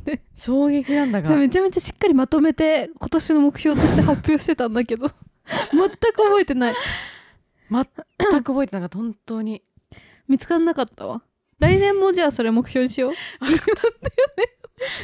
[0.04, 1.30] えー、衝撃なんだが。
[1.36, 5.10] めちゃめちゃしっかりまとめて今年の目標として発表してたんだけど。
[5.72, 6.74] 全く覚えてない。
[7.72, 7.86] 全
[8.28, 9.62] く覚えてなかった本当に。
[10.28, 11.22] 見つかんなかったわ。
[11.58, 13.12] 来年もじゃあそれ目標にしよう。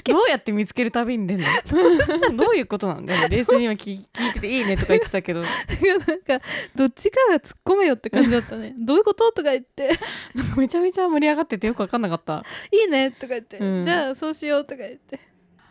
[0.05, 1.47] どうやって見つける旅に出んの？
[2.37, 3.29] どういうことなんだよ。
[3.29, 5.43] 冷静に今聞聞いてていいねとか言ってたけど。
[5.47, 5.51] なん
[6.23, 6.41] か
[6.75, 8.75] どっちかが突っ込めよって感じだったね。
[8.77, 9.91] どういうこととか言って。
[10.57, 12.45] めちゃめちゃ盛り上がっててよく分かんなかった。
[12.73, 13.85] いいねとか言って、うん。
[13.85, 15.21] じゃあそうしようとか言って。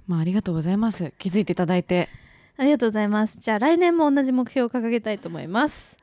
[0.07, 1.11] まあありがとうございます。
[1.17, 2.07] 気づいていただいて。
[2.55, 3.39] ありがとうございます。
[3.39, 5.97] じゃあ来年も同じ目標を掲げたいと思います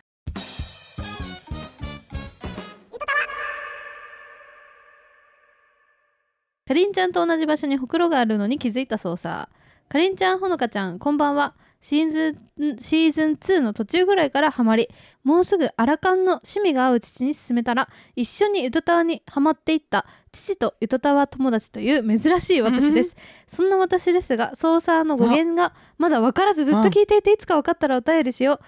[6.66, 9.50] かりんちゃんと同じ場所にほくろがあるのに気づいたそうさ。
[9.88, 11.54] かりんちゃんほのかちゃんこんばんは。
[11.82, 14.88] シーズンシーズン2の途中ぐらいからハマり
[15.22, 23.14] もうすぐアラカンの趣味が合う父に勧めたら一緒にゆとたわにハマっていった父とゆとたわ友達という珍しい私です。
[23.46, 28.60] そんな私ですがソーサーの語源がまだ分からずずっと聞いていていつか分かったらお便りしよう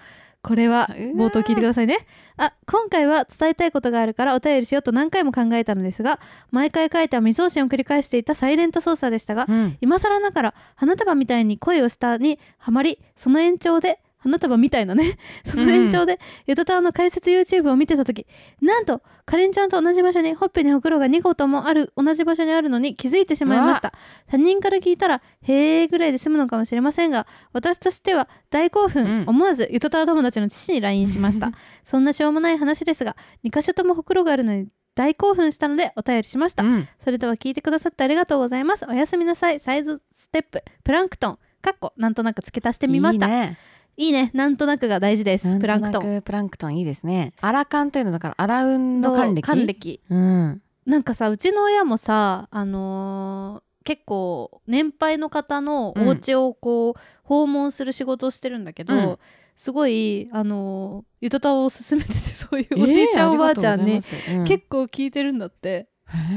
[0.47, 2.07] これは冒頭聞いてくださいね。
[2.37, 9.77] あ今回は伝えたいことがあるからお便りしようと何回も考えたのですが毎回書いた未送信を繰り返していたサイレント操作でしたがうん。
[9.81, 15.17] 今更ながら花束みたいに恋をしたにはまりその延長で花束みたいなね。
[15.45, 18.27] その延長で、ゆとたわの解説 YouTube を見てた時
[18.61, 23.93] なんとかりんちゃんと同じ場所にほっぺにほくろが2個ともある同じ場所にあるのに気づいてしまいました。
[24.27, 29.23] 他人から聞いたらへーぐらいで済むのかもしれませんが私としては大興奮、うん。
[29.27, 31.51] 思わずゆとたわ友達の父に LINE しました。
[31.83, 36.63] そんなしょうもない話ですが2箇所ともほくろがあるのに大興奮したのでお便りしました。
[36.63, 36.87] うん。
[36.99, 38.85] それでは聞いてくださってありがとうございます。
[38.89, 39.59] おやすみなさい。
[39.59, 43.27] サイズステップ、プランクトン、かっこ、なんとなく付け足してみました。
[43.27, 43.57] いいね
[43.97, 44.29] いいね。
[44.33, 45.59] なんとなくが大事です。
[45.59, 46.01] プランクトン。
[46.03, 47.33] くプランクトンいいですね。
[47.41, 50.01] アラカンというのだからアラウンの還暦還暦。
[50.09, 50.61] うん。
[50.85, 59.17] なんかさ、うちの親もさ、あのー結構年配の方のお家をこう、訪問する仕事をしてるんだけど、うん。
[59.55, 64.01] すごいあのーゆとたわを勧めてて そういうおじいちゃん、おばあちゃんに、に
[64.45, 65.87] 結構聞いてるんだって。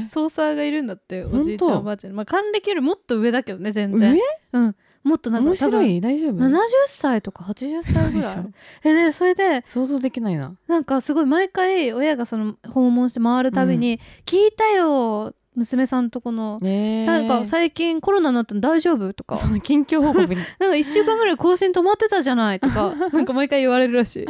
[0.09, 4.13] ソーサーがいるんだっておじいちゃんおばあちゃんまあ還暦よりもっと上だけどね全然。
[4.13, 4.19] 上？
[4.53, 5.99] うんもっとなんか面白い？
[6.01, 8.45] 大丈夫？70歳とか80歳ぐらい？
[8.83, 10.53] えでそれで想像できないな。
[10.67, 17.05] なんかすごい毎回親がその訪問して回るたびに「聞いたよ娘さんとこの、ねえ。
[17.05, 19.35] なんか最近コロナになったの大丈夫?」とか。
[19.37, 20.35] その近況報告に。
[20.59, 22.59] なんか1週間ぐらい更新止まってたじゃない？
[22.59, 24.25] とか なんか毎回言われるらしい。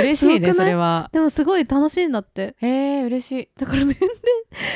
[0.00, 1.08] 嬉しいねそれは。
[1.12, 2.56] でもすごい楽しいんだって。
[2.60, 3.48] へえ嬉しい。
[3.58, 4.12] だから年齢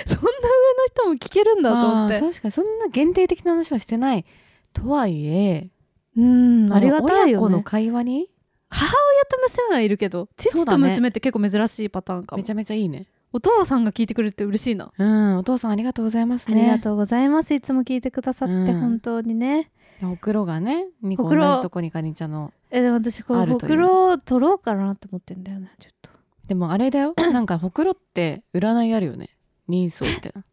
[0.07, 2.21] そんな上の人も聞けるんだと思って。
[2.21, 4.25] まあ確かにそんな限定的な話はしてない
[4.73, 5.71] とはいえ
[6.17, 8.29] うんありがたいよ、親子のね、会話に？
[8.69, 13.07] 母親と娘はいるけど父と娘って結構珍しいパターンかも、めちゃめちゃいいね。
[13.33, 17.55] お父さんが聞いてくれて嬉しいな、うんお父さんありがとうございますあねりがとうございます。
[17.55, 18.81] いつも聞いてくださって、うん。
[18.81, 19.71] 本当にね。
[20.01, 26.11] ほくろがね2個同じとこにかりんちゃんのえでも私こうほくろ取ろうかなって思ってんだよねちょっと。
[26.49, 27.15] でもあれだよ。
[27.17, 29.37] なんかほくろって占いあるよね。
[29.69, 30.45] 人相みたいな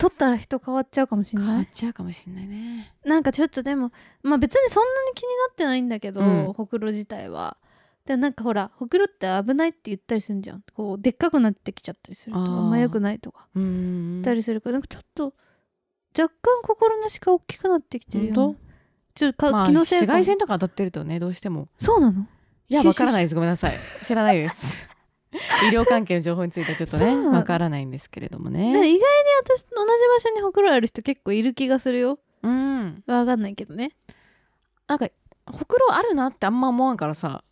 [0.00, 1.48] 取ったら人変わっちゃうかもしれない？
[1.48, 2.94] 変わっちゃうかもしれないね。
[3.04, 6.52] なんかちょっとでもまあ別にそんなに気になってないんだけど、うん。
[6.54, 7.58] ほくろ自体は。
[8.06, 10.64] でなんかほらほくろって危ないって言ったりするんじゃん。
[10.74, 12.46] こうでっかくなってきちゃったりするとあー。
[12.46, 13.46] あんま良くないとか。
[13.54, 15.34] うん言ったりするからなんかちょっと
[16.18, 18.56] 若干心なしか大きくなってきてるよ、
[19.14, 20.12] ちょっとか、まあ気のせいかも。
[20.14, 21.68] 紫外線とか当たってるとねどうしても。
[21.78, 22.26] そうなの？
[22.68, 23.34] いやわからないです。
[23.34, 23.74] ごめんなさい。
[24.04, 24.88] 知らないです
[25.70, 28.98] 医療関係の情報についてはちょっとねわからないんですけれどもでも意ね外に
[29.44, 32.18] 私と同じ場所にほくろある人結構いる気がするよ。
[32.42, 33.02] うん。
[33.06, 33.92] わかんないけどね。
[34.88, 35.08] なんか
[35.46, 37.44] ほくろあるなってあんま思わんからさ。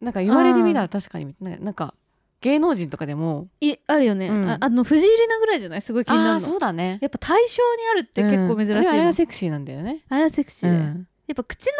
[0.00, 1.56] なんか言われてみたら確かにな。
[1.56, 1.94] んか
[2.42, 3.48] 芸能人とかでも。
[3.60, 4.48] いあるよね、うん。
[4.48, 5.80] ああの藤井里奈ぐらいじゃない？
[5.82, 6.32] すごい気になるの。
[6.34, 6.98] ああそうだね。
[7.00, 8.78] やっぱ対象にあるって結構珍しいの、うん。
[8.78, 10.04] あれあれがセクシーなんだよね。
[10.08, 11.08] あれはセクシーうん。
[11.26, 11.76] やっぱ口の上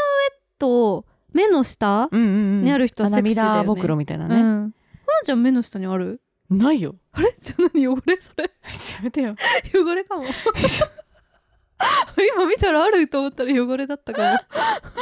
[0.58, 2.30] と目の下うんうんう
[2.62, 2.64] ん。
[2.64, 3.54] にある人はセクシーだよね。
[3.58, 4.28] 涙袋みたいなう
[4.66, 4.72] ね、
[5.06, 6.20] なちゃん目の下にある？
[6.50, 6.94] ないよ。
[7.12, 7.34] あれ？
[7.40, 7.88] じゃあ何？
[7.88, 8.44] 汚れそれ？
[8.44, 8.50] や
[9.02, 9.34] めてよ。
[9.74, 10.24] 汚れかも。
[12.34, 14.38] 今見たらあると思ったら汚れだったかも。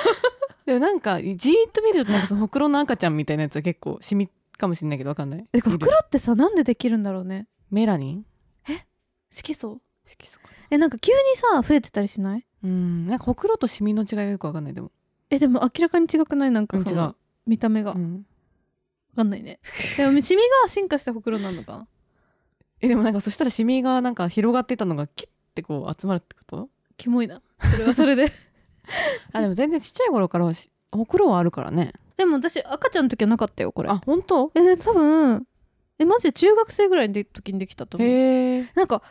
[0.67, 5.45] でもなんかじーっと見るとなんかそのほくろの赤ちゃんみたいなやつは結構シミかもしれないけどわかんない？
[5.53, 7.47] えほくろってさなんでできるんだろうね？
[7.71, 8.27] メラニン？
[9.31, 9.81] 色素？
[10.07, 12.47] 色素かえなんか急にさ増えてたりしない？
[12.65, 14.91] うんなんかほくろとシミの違いがよくわかんないでも。
[15.31, 16.51] えでも明らかに違くない？
[16.51, 17.15] なんかその
[17.47, 18.27] 見た目が、わうん
[19.15, 19.61] かんないね。
[19.97, 21.87] でもシミが進化したほくろなのかな？
[22.81, 26.69] えでもなんかそしたらシミがなんか広がってたのがキュッてこう集まるってこと？
[26.97, 27.41] キモいな。
[27.73, 28.33] それはそれで。
[29.33, 30.51] あでも全然ちっちゃい頃から
[30.93, 31.93] ほくろはあるからね。
[32.17, 33.89] でも私赤ちゃんの時はなかったよこれ。
[33.91, 34.51] あ本当？
[34.55, 35.47] えで多分
[35.99, 38.09] えマジで中学生ぐらいの時にできたと思う。
[38.09, 39.03] へえなんか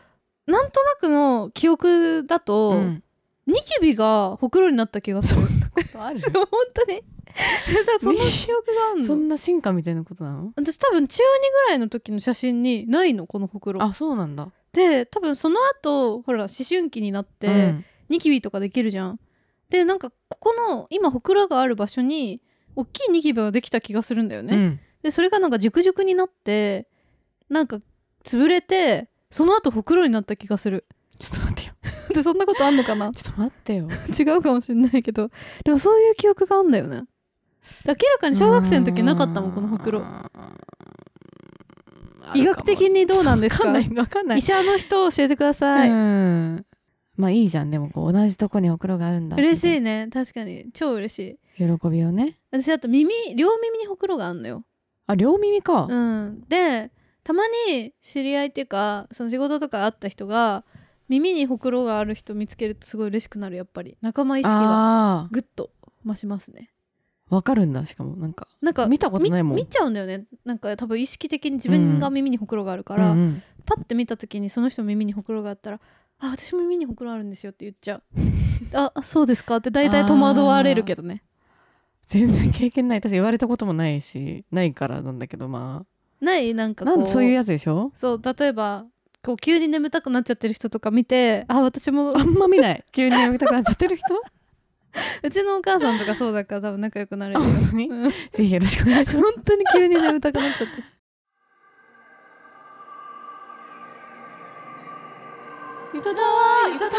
[0.45, 3.03] なんとなくの記憶だと、うん。
[3.45, 5.41] ニキビがほくろになった気がする。
[5.99, 6.21] ある？
[6.31, 7.03] 本当に？
[7.99, 9.05] その記憶があるの？
[9.05, 10.53] そんな進化みたいなことなの？
[10.55, 11.25] 私多分中2
[11.65, 13.81] ぐらいの時の写真にないのこのほくろ。
[13.81, 14.51] あそうなんだ。
[14.71, 17.85] で多分その後ほら思春期になって、うん。
[18.09, 19.19] ニキビとかできるじゃん。
[19.69, 22.41] でなんかここの今ほくろがある場所に
[22.75, 24.79] 大きいニキビができた気がするんだよね、うん。
[25.01, 26.87] でそれがなんか熟々になって
[27.49, 27.79] なんか
[28.23, 30.85] 潰れてその後ほくろになった気がする。
[31.17, 31.73] ちょっと待ってよ。
[32.13, 33.11] でそんなことあんのかな？
[33.11, 33.87] ちょっと待ってよ。
[34.19, 35.31] 違うかもしれないけど。
[35.63, 36.97] でもそういう記憶があんだよね。
[36.97, 37.05] で
[37.85, 40.03] 明らかに小学生の時なかったもんこのほくろ
[42.35, 43.67] 医学的にどうなんですか？
[43.67, 44.39] わかんないわかんない。
[44.39, 46.65] 医者の人教えてください、うん。
[47.15, 50.07] まあいいじゃんでもこう同じとこにほくろがあるんだ嬉しいね。
[50.07, 50.65] ね確かに。
[50.73, 51.37] 超嬉しい。
[51.57, 52.39] 喜びをね。
[52.51, 54.63] 私あと耳両耳にほくろがあんのよ。
[55.05, 56.43] あ両耳か、うん。
[56.47, 56.91] で
[57.23, 60.65] たまに知り合いっていうかその仕事とか会った人が
[61.09, 63.95] 耳にほくろがある人見つけるとすごい嬉しくなるやっぱり。
[64.01, 65.69] 仲間意識があぐっと
[66.03, 66.71] 増しますね。
[66.71, 66.72] あ
[67.33, 68.15] わかるんだしかも。
[68.15, 69.55] なんかなんか見たことないもん。
[69.55, 70.25] み見ちゃうんだよね。
[70.45, 73.43] なんか多分意識的に自分が耳にほくろがあるから、うんうん。
[73.65, 75.79] パッて見た時にその人の耳にほくろがあったら
[76.19, 78.03] 「あ私も耳にほくろあるんですよ」って言っちゃう。
[78.75, 79.57] ああそうですか？
[79.57, 81.23] って大体戸惑われるけどね。
[82.05, 82.99] 全然経験ない。
[82.99, 85.85] 私言われたこともないしないからなんだけどま
[86.21, 86.53] ない？
[86.53, 87.07] なんかあこう。
[87.07, 87.91] そういうやつでしょ？
[87.95, 88.85] そう例えば
[89.23, 92.13] こう急に眠たくなっちゃってる人とか見てあ私も。
[92.17, 92.83] あんま見ない。
[92.91, 94.05] 急に眠たくなっちゃってる人？
[95.23, 97.51] うちのお母さんとかそうだから多分仲良くなれあるよ。
[97.51, 97.89] 本当に？
[97.89, 98.11] うん。
[98.11, 99.33] ぜひよろしくお願いします。
[99.33, 100.79] 本当に急に眠たくなっちゃって。
[105.97, 106.97] いただーいただ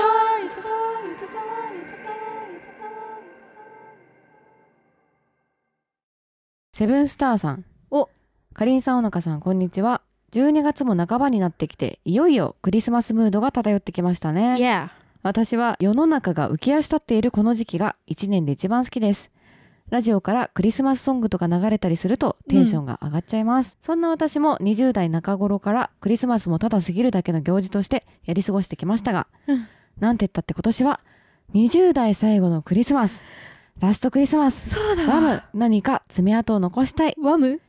[6.73, 7.65] セブンスターさん。
[7.93, 8.09] お。
[8.53, 10.03] かりんさんおなかさんこんにちは。
[10.33, 14.57] 12月も半ばになってきていよいよクリスマスムードが漂ってきましたね。
[14.57, 19.31] Yeah 私は世の中が浮き足立っているこの時期が1年で一番好きです。
[19.89, 29.67] ラジオからクリスマスソングとか流れたりするとテンションが上がっちゃいます、そんな私も20代中頃からクリスマスもただ過ぎるだけの行事としてやり過ごしてきましたが、うん。
[29.99, 31.01] なんて言ったって今年は
[31.55, 33.25] 20代最後のクリスマス。
[33.81, 34.75] ラストクリスマス。
[34.75, 35.09] そうだ。
[35.11, 35.43] ワム。
[35.55, 37.15] 何か爪痕を残したい。
[37.19, 37.63] ワム？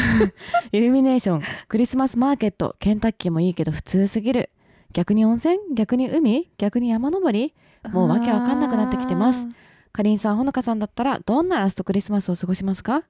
[0.72, 1.42] イルミネーション。
[1.68, 2.76] クリスマスマーケット。
[2.78, 4.48] ケンタッキーもいいけど普通すぎる
[4.94, 5.58] 逆に温泉？
[5.74, 6.48] 逆に海？
[6.56, 7.52] 逆に山登り？
[7.92, 9.46] もうわけわかんなくなってきてます。
[9.92, 13.02] かりんさんほのかさんだったらどんなラストクリスマスを過ごしますか？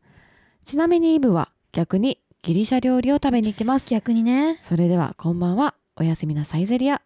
[0.64, 3.90] ちなみにイブは逆にギリシャ料理を食べに行きます。
[3.90, 4.59] 逆にね。
[4.62, 5.75] それではこんばんは。
[5.97, 7.03] おやすみなサイゼリア。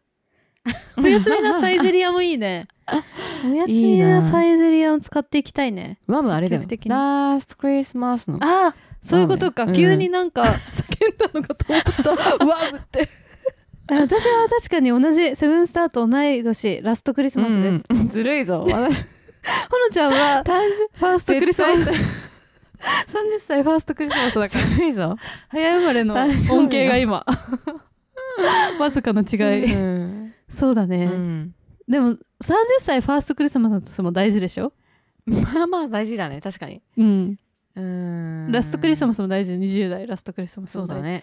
[0.97, 2.69] おやすみなサイゼリアもいいね。
[3.45, 5.99] おやすみなサイゼリアを使っていきたいね。
[6.07, 6.63] ワムあれだよ。
[6.87, 8.39] ラストクリスマスの。
[8.41, 9.73] あそういうことか、うん。
[9.75, 11.83] 急になんか 叫んだのかと思っ
[12.39, 12.45] た。
[12.45, 13.09] うわーって
[13.91, 18.09] 私は確かに同じセブンスターと同い年ラストクリスマスです、うんうん。
[18.11, 18.67] ずるいぞ。
[18.69, 21.85] 私ほのちゃんは単ファーストクリスマス。
[21.87, 22.03] 絶30
[23.41, 24.67] 歳ファーストクリスマスだから。
[24.67, 25.17] ずるいぞ。
[25.49, 27.25] 早生まれの恩恵が今。
[28.79, 30.35] わずかの違い、うん。
[30.49, 31.55] そうだね、うん。
[31.89, 32.19] でも30
[32.81, 34.73] 歳ファーストクリスマスも大事でしょ？
[35.27, 36.41] まあまあ大事だね。
[36.41, 36.83] 確かに。
[36.97, 37.39] うん。
[37.75, 38.53] うん。
[38.53, 39.55] ラストクリスマススも大事。
[39.55, 40.93] 20代ラストクリスマスも大事。
[40.95, 41.23] そうだね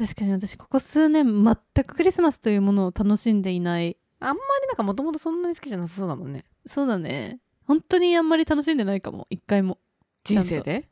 [0.00, 3.98] 確かに私ここ数年全くクリスマスというものを楽しんでいない。
[4.18, 6.46] あんまりなんかもともとそんなに好きじゃなさそうだもんね。
[6.64, 7.38] そうだね。
[7.66, 9.26] 本当にあんまり楽しんでないかも。
[9.28, 9.76] 一回も。
[10.24, 10.88] 人生で？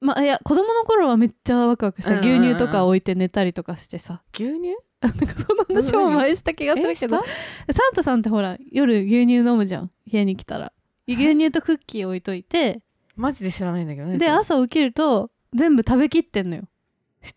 [0.00, 4.22] まあいや子供の頃はめっちゃワクワクした、牛乳とか置いて寝たりとかしてさ。
[4.32, 4.76] 牛乳？
[5.02, 7.16] なんかその話も前した気がするけど。
[7.18, 9.90] サンタさんってほら夜牛乳飲むじゃん。
[10.06, 10.72] 家に来たら。
[11.06, 12.80] 牛乳とクッキー置いといて。
[13.14, 16.62] マジで知らないんだけどねで朝起きると全部食べきってんのよ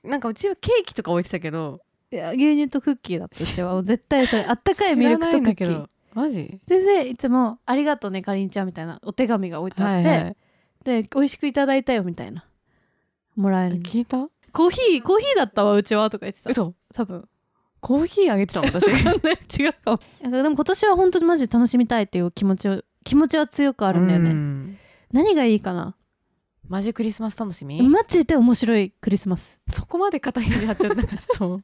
[0.04, 3.84] なんかうちはケーキとか置いてたけどいや牛乳とクッキーだったうちは。
[3.84, 6.60] 絶対それあったかいミルクとクッキーマジ？
[6.68, 10.38] 先生いつも「ありがとうねかりんちゃん」みたいなお手紙が置いてあって、はいはい
[10.84, 12.46] で美味しくいただいたよみたいな
[13.36, 14.30] もらえる聞いた？
[14.52, 16.76] コーヒーコーヒーだったわうちはとか言ってた嘘？
[16.94, 17.28] 多分。
[17.82, 18.68] コーヒーあげてたの？
[18.68, 18.88] 私。
[18.88, 20.00] 違うかも。
[20.22, 24.78] でも今年は本当にマジで楽しみたいっていう気持ちを気持ちは強くあるんだよね、うん。
[25.12, 25.96] 何がいいかな？
[26.68, 27.82] マジクリスマス楽しみ？
[27.88, 29.62] マジで面白いクリスマス。
[29.70, 31.62] そこまで肩肘張っちゃったなんかちょっと。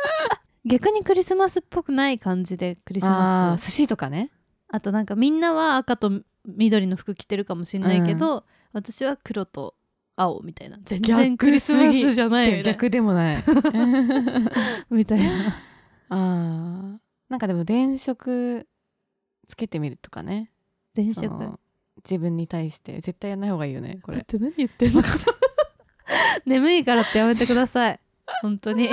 [0.64, 3.66] 逆にクリスマスっぽくない感じでクリスマス。
[3.66, 4.30] 寿司とかね。
[4.68, 9.74] あとなんかみんなは赤と緑の服着てるかもしれないけど、私は黒と
[10.16, 10.78] 青みたいな。
[10.84, 13.36] 全然逆クリスマスじゃない逆でもない。
[14.90, 15.56] みたいな。
[16.08, 16.98] あー。
[17.28, 18.64] なんかでも電飾
[19.46, 20.50] つけてみるとかね。
[20.94, 21.58] 電飾
[22.04, 23.00] 自分に対して。
[23.00, 24.18] 絶対やんない方がいいよねこれ。
[24.18, 25.02] って何言ってんの？
[26.46, 28.00] 眠いからってやめてください。
[28.42, 28.88] 本当に。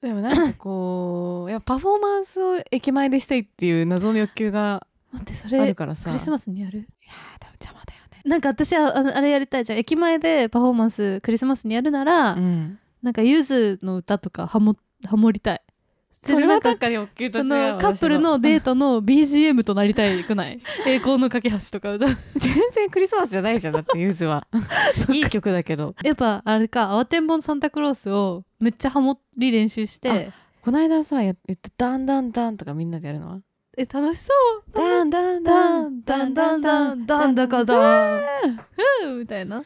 [0.00, 6.10] でもなんかこうやパフォーマンスを駅前でしたいっていう謎の欲求が待ってそあれるからさ。
[6.10, 6.80] クリスマスにやる？
[6.80, 8.22] いやーでも邪魔だよね。
[8.24, 9.78] なんか私はあれやりたいじゃん。
[9.78, 12.78] 駅前でパフォーマンスクリスマスにやるなら、うん。
[13.02, 15.62] なんかゆずの歌とかハモハモりたい
[16.24, 20.22] それはなんかそのカップルのデートの BGM となりたい。
[20.24, 22.08] くない栄光の架け橋とか歌う。
[22.36, 24.46] 全然クリスマスじゃないじゃんだってゆずは。
[25.12, 25.94] いい曲だけど。
[26.02, 30.30] やっぱあれか慌てんぼんサンタクロースをめっちゃハモり練習して。
[30.62, 33.40] この間さや言ったダンダンダンとかみんなでやるのは？
[33.76, 34.32] え楽しそ
[34.68, 34.72] う。
[34.72, 38.20] ダンダンダダンンダンダンダンダンだかダ
[39.04, 39.64] ンみたいな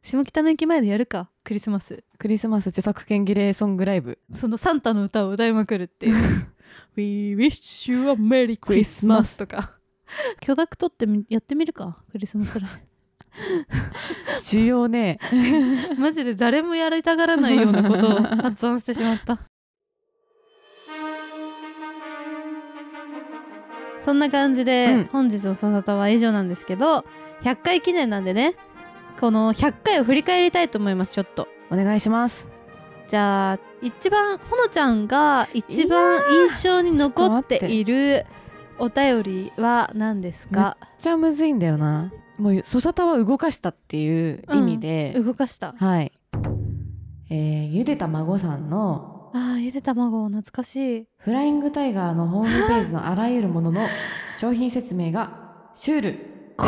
[0.00, 4.16] 下北の駅前でやるかクリスマスクリスマス著作権儀礼ソングライブ。
[4.32, 6.14] そのサンタの歌を歌いまくるっていう。
[6.94, 9.80] We wish you a merry Christmas とか。
[10.38, 11.98] 許諾取ってみやってみるか。
[12.12, 12.70] クリスマスライ
[14.40, 15.18] 需要ね。
[15.96, 19.40] ブ マジで誰もやりたがらないようなことを発案してしまった。
[24.04, 25.04] そんな感じで、うん。
[25.06, 27.04] 本日のささたは以上なんですけど
[27.42, 28.54] 100回記念なんでね
[29.22, 31.46] この100回を振り返りたいと思いますちょっと。
[31.70, 32.48] お願いします。
[33.06, 38.26] じゃあ一番ほのちゃんが一番印象に残っている
[38.80, 40.76] お便りは何ですか？
[40.80, 42.12] めっちゃむずいんだよな。
[42.36, 45.76] もうそさたは動かしたっていう意味で、動かした。
[45.78, 46.10] はい。
[47.30, 51.06] えー、ゆでた孫さんのあーゆで卵懐かしい。
[51.18, 53.86] フライングタイガーのホームページのあらゆるものの
[54.40, 56.18] 商品説明がシュールで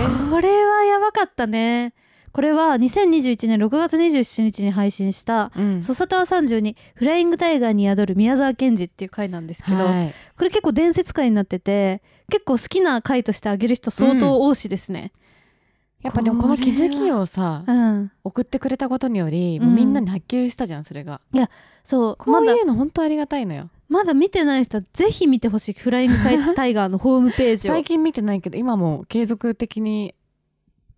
[0.09, 0.31] す。
[0.31, 1.95] これはやばかったね
[2.35, 10.13] これは2021年6月27日に配信したうん「そさたわ32フライングタイガーに宿る宮沢賢治」っていう回なんですけど、はい。
[10.37, 15.13] これ結構伝説回になってて結構好きな回としてあげる人相当多しですね。
[16.03, 19.67] やっぱでもこの気づきをさうん、送ってくれたことにより、うん。
[19.67, 21.21] もうみんなに波及したじゃんそれが。
[21.85, 22.17] そう。
[22.19, 23.71] こういうの本当ありがたいのよ。
[23.89, 25.73] まだ見てない人はぜひ見てほしい。
[25.73, 27.71] フライングタイタイガーのホームページを。
[27.79, 30.17] 最近見てないけど今も継続的に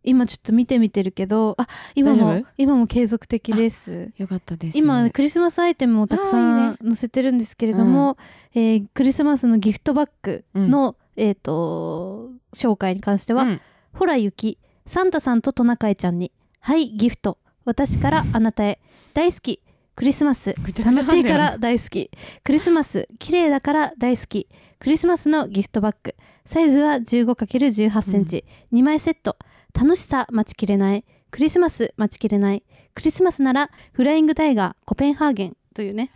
[0.07, 4.13] 今ちょっと見てみてるけどあ今も今も継続的です。
[4.17, 4.79] よかったです。
[4.79, 8.17] 今クリスマスアイテムをたくさいん載せてるんですけれども、
[8.55, 13.61] えークリスマスのギフトバッグの、えー、と紹介に関しては、うん。
[13.93, 17.39] ほらゆきサンタさんとトナカイちゃんにはいギフト。
[17.65, 18.79] 私からあなたへ。
[19.13, 19.61] 大好き。
[19.97, 20.55] クリスマス。
[20.85, 22.11] 楽しいから大好き。
[22.45, 23.09] クリスマス。
[23.19, 24.47] 綺麗だから大好き。
[24.79, 26.15] クリスマスのギフトバッグ。
[26.47, 29.37] サイズは 15×18 センチ、2枚セット
[29.77, 31.05] 楽しさ待ちきれない。
[31.31, 32.63] クリスマス待ちきれない。
[32.95, 36.11] クリスマスならフライングタイガーコペンハーゲンというね。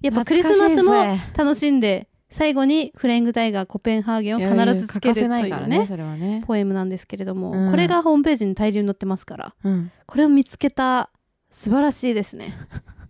[0.00, 0.92] やっぱクリスマスも
[1.36, 6.44] 楽しんで最後にフライングタイガーコペンハーゲンを必ずつけるというねからねそれはね。
[6.46, 7.70] ポエムなんですけれども、うん。
[7.72, 9.54] これがホームページに大量に載ってますから。
[9.64, 9.90] うん。
[10.06, 11.10] これを見つけた
[11.50, 12.54] 素晴らしいですね。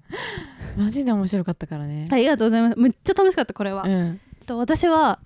[0.79, 2.09] マジで面白かったからね。
[2.11, 2.79] ありがとうございます。
[2.79, 4.21] めっちゃ楽しかったこれは、うん。
[4.47, 5.21] と私は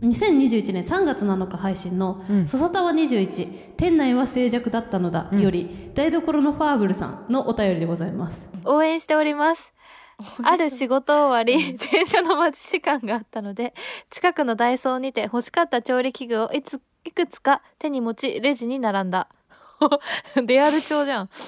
[0.00, 5.40] 2021年3月7日配信のうん「そさたわ21店内は静寂だったのだ」うん。
[5.40, 8.48] より、台所のファーブルさんのお便りでございます。
[8.64, 9.72] 応援しております。
[10.42, 13.72] ある仕事終わり電車の待ち時間があったので
[14.10, 19.28] 近くのダイソーにて欲しかった調理器具をいついくつか手に持ちレジに並んだ。
[20.46, 21.28] リアル帳じゃん。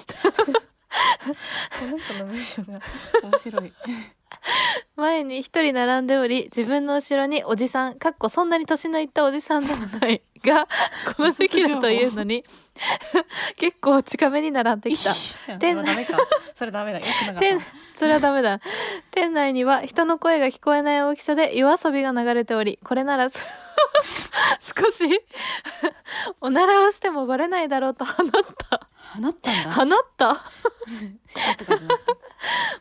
[1.81, 2.81] この人の文章が
[3.23, 3.73] 面白い
[4.97, 10.67] 前に一人並んでおり自分の後ろにおじさんかっこそんなに年のいったおじさんでもない が
[11.17, 12.45] この席だというのに
[13.57, 15.13] 結構近めに並んできた。
[15.57, 16.19] でダメか。
[16.55, 17.01] それダメだ。
[17.95, 18.61] それはダメだ。
[19.13, 23.39] 店内には人の声が聞こえない大きさで夜遊びが流れておりこれならす
[24.77, 25.21] 少し
[26.41, 28.27] おならをしてもバレないだろうと放っ
[28.69, 28.89] たた
[29.21, 29.73] 放ったんだ。
[29.73, 29.87] 放っ
[30.17, 30.41] た？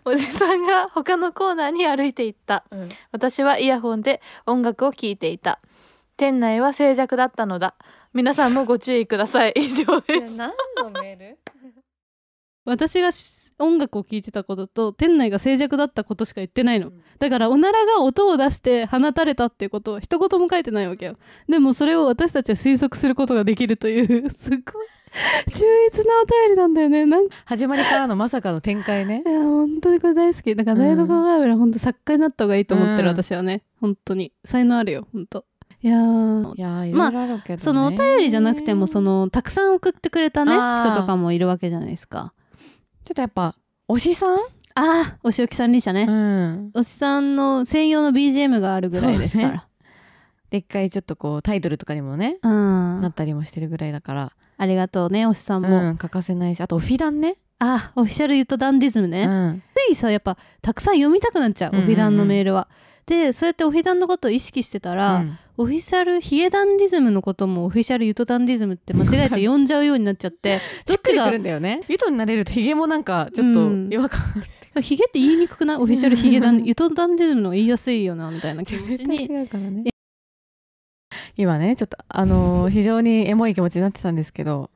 [0.05, 2.65] おじさんが他のコーナーに歩いていった。
[2.71, 2.89] うん。
[3.11, 5.59] 私はイヤホンで音楽を聴いていた。
[6.17, 7.75] 店内は静寂だったのだ。
[8.13, 9.53] 皆さんもご注意ください。
[9.55, 10.35] 以上です。
[10.35, 11.37] 何のメール？
[12.65, 16.91] 私がし音楽を聴いてたことと店内が静寂だったことしか言ってないの。
[17.19, 21.17] だからおならが音を出して放たれたっていうことは一言も書いてないわけよ。
[21.47, 24.29] でもそれを私たちは推測することができるという。
[24.31, 24.61] すごい
[25.47, 27.05] 秀逸なお便りなんだよね。
[27.05, 27.35] なんか。
[27.45, 29.23] 始まりからのまさかの展開ね。
[29.25, 30.55] いや本当にこれ大好き。
[30.55, 33.15] だから台所ファーブル本当作家になった方がいいと思ってる、うん。
[33.15, 33.63] 私はね。
[33.79, 34.31] 本当に。
[34.45, 35.45] 才能あるよ本当。
[35.83, 36.55] いやー。
[36.55, 42.33] いやまあそのお便りじゃなくてもそのたくさん送ってくれたね人とかもいるわけじゃないですか。
[43.03, 43.55] ちょっとやっぱ
[43.89, 44.37] 推しさん？
[44.37, 44.39] あ
[44.75, 46.71] あおしおきさんりしゃね、うん。
[46.73, 49.67] おしさんの専用の BGM があるぐらいですから。
[50.49, 53.01] で一回ちょっとこうタイトルとかにもね、うん。
[53.01, 54.31] なったりもしてるぐらいだから、
[54.61, 56.61] ありがとうねおしさんうも、ん、欠かせないし。
[56.61, 57.37] あとオフィダンね。
[57.57, 59.63] あオフィシャルユットダンディズムね、うん。
[59.75, 61.91] ついさやっぱたくさん読みたくなっちゃう、うんうんうん。
[61.91, 62.67] オフィダンのメールは。
[63.07, 65.37] でそうやってオフィダンのことを意識してたら、うん。
[65.57, 71.81] オフィシャルヒゲダンディズムのこともオフィシャルユトダンディズムって間違えて呼んじゃうようになっちゃって どっちがるんだよね。
[71.87, 73.89] ゆとになれるとヒゲもなんかちょっとうん。
[73.91, 75.77] 違和感ある、ヒゲって言いにくくない？
[75.77, 79.90] オフィシャルヒゲダン ユトダンディズムの言いやすいよなみたいな気持ちに違うからね
[81.41, 84.69] 今ねちょっとあのー非常にエモい気持ちになってたんですけど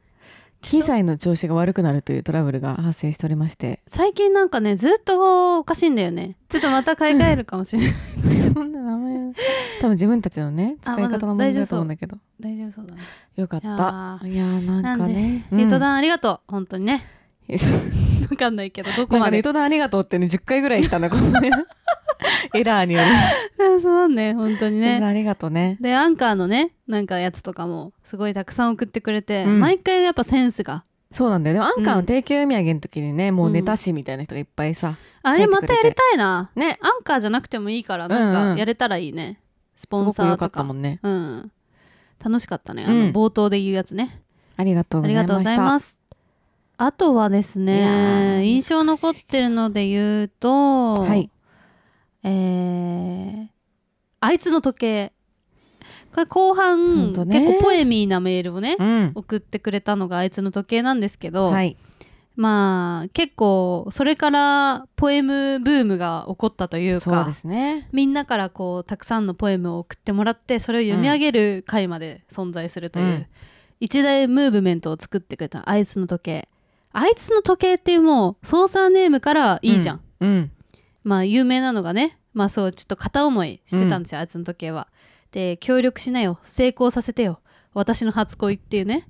[0.62, 3.82] 機材の調子が悪くなるというトラブルが発生しておりまして。
[3.88, 6.38] 最近なんかねずっとおかしいんだよね。
[6.50, 7.92] ちょっとまた買い替えるかもしれない。
[8.52, 9.34] そんな名前？
[9.82, 12.18] 多分自分たちのね使い方の問題だと思うんだけど。
[12.40, 12.88] 大丈夫そう。
[12.88, 13.02] だね。
[13.36, 13.68] よかった。
[13.68, 14.34] ー。
[14.34, 15.46] いやーなんかね。
[15.52, 16.40] ユトンダンありがとう。
[16.48, 17.06] 本当にね。
[18.32, 21.52] わかんないけどどこなんまでかねゆとだんありがとうってね10回ぐらい言ったんだこのね
[22.54, 23.06] エラーによる。
[23.08, 25.00] あ そうね本当にね。
[25.04, 25.78] ありがとうね。
[25.80, 29.60] でアンカーのねなんかやつとかもすごいたくさん送ってくれて、うん。
[29.60, 30.84] 毎回やっぱセンスが。
[31.14, 31.62] そうなんだよね。
[31.62, 32.00] アンカーうん。
[32.02, 36.50] の定休土産の時にね、もうネタ師みたいな人がいっぱいさ、あれまたやりたいな。
[36.56, 36.78] ね。
[36.82, 38.28] アンカーじゃなくてもいいからなんうん。
[38.50, 39.40] うんかやれたらいいね、
[39.76, 40.50] スすポンサーとか。
[40.50, 41.00] たもんね。
[41.04, 41.52] うん。
[42.24, 44.22] 楽しかったねあのうん冒頭で言うやつね、
[44.58, 45.98] ありがとうありがとうごございましたざいます。
[46.78, 51.30] あとはですね印象残ってるので言うとはい
[52.26, 53.48] えー
[54.26, 55.14] あいつの時計。
[56.12, 57.26] これ後ほ半、ね。
[57.26, 59.12] 結構ポエミーなメールをねうん。
[59.14, 61.78] 送ってくれたのがあいつの時計なんですけど、はい。
[62.36, 67.88] まあ結構それからポエムブームが起こったというかそうですね。
[67.92, 73.26] みんなからこうたくさんのポエムを送ってもらってそれを読み上げる回まで存在するという、うん。
[73.80, 76.50] 一大ムーブメントを作ってくれたあいつの時計。
[76.92, 80.52] あいつの時計っていうもう操作ネームからいいじゃん、うん
[81.06, 84.90] まあ有名なのがねまあそうちょっと片思いしてたんですよ、あいつの時計は。
[85.32, 86.40] で協力しなよ。
[86.44, 87.40] 成功させてよ。
[87.74, 89.08] 私の初恋っていうね。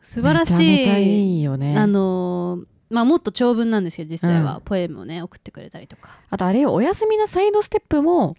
[0.00, 1.76] 素晴らしいめちゃめちゃいいよね。
[1.76, 4.56] あのーまあもっと長文なんですけど実際は。
[4.56, 4.60] うん。
[4.62, 6.10] ポエムをね送ってくれたりとか。
[6.28, 6.72] あとあれよ。
[6.74, 8.36] おやすみなサイドステップも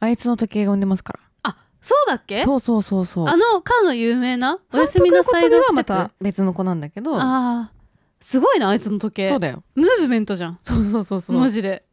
[0.00, 1.20] あいつの時計が生んでますから。
[1.42, 2.42] あそうだっけ？
[2.44, 3.28] そうそうそうそう。
[3.28, 5.92] あのかの有名なおやすみなサイドステップ。
[5.92, 7.20] はまた別の子なんだけど。
[7.20, 7.80] あー
[8.24, 9.28] すごいなあいつの時計。
[9.28, 9.62] そうだよ。
[9.74, 10.58] ムーブメントじゃん。
[10.62, 11.38] そうそうそうそう。
[11.38, 11.84] マジで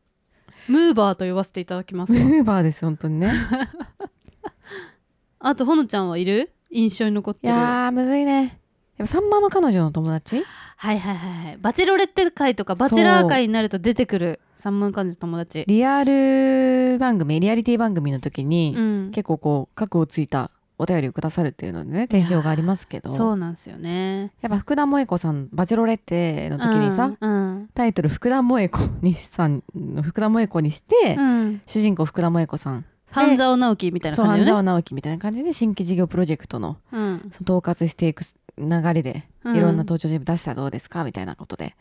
[0.68, 2.20] ムーバーと呼ばせていただきますわ。
[2.24, 3.32] ムーバーです本当にね。
[5.39, 6.51] あとほのちゃんはいる？
[6.72, 8.59] 印象に残っているやーむずいね。
[8.97, 10.43] やっぱさんまの彼女の友達？
[10.78, 11.57] はいはいはいはい。
[11.57, 15.63] バチェロレッテ会とかバチェラー会になると出てくる三万感じの友達。
[15.68, 19.11] リアル番組リアリティ番組の時に、うん。
[19.11, 23.11] 結構こう核をついたお便りをくださるっていうのでね定評がありますけど。
[23.11, 24.34] そうなんですよね。
[24.41, 31.62] やっぱ福田萌子さんバチェロレッテの時にさ、うんうんうんタイトル福田萌子にさんの福田萌子にして、うん。
[31.66, 32.86] 主人公福田萌子さん。
[33.12, 34.45] 半沢直樹みたいな感じね。
[34.45, 37.32] 沢直樹みたいな感じで新規事業プロジェクトのうん。
[37.34, 38.24] その統括していく
[38.58, 39.58] 流れでうん。
[39.58, 41.76] いろんな登場人物出したらどうですかみたいなことで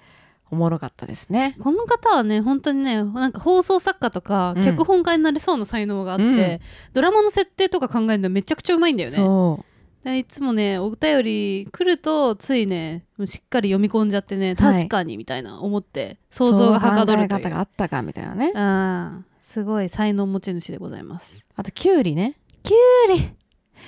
[0.51, 1.57] おもろかったですね。
[1.61, 4.64] この方はね本当にねなんか放送作家とかうん。
[4.64, 6.61] 脚本家になれそうな才能があって、うん。
[6.93, 9.16] ドラマの設定とか考えるのめちゃくちゃうまいんだよね。
[9.16, 9.76] そで
[10.14, 18.52] いつもねお便り来るとついねしっかり読み込んじゃってねはい確かにみたいな思ってう想像がはかどるというがあったかみたいなね。
[18.54, 22.36] あーすごい才能持ち主でございますあとキュウリね。
[22.62, 23.20] キュウリ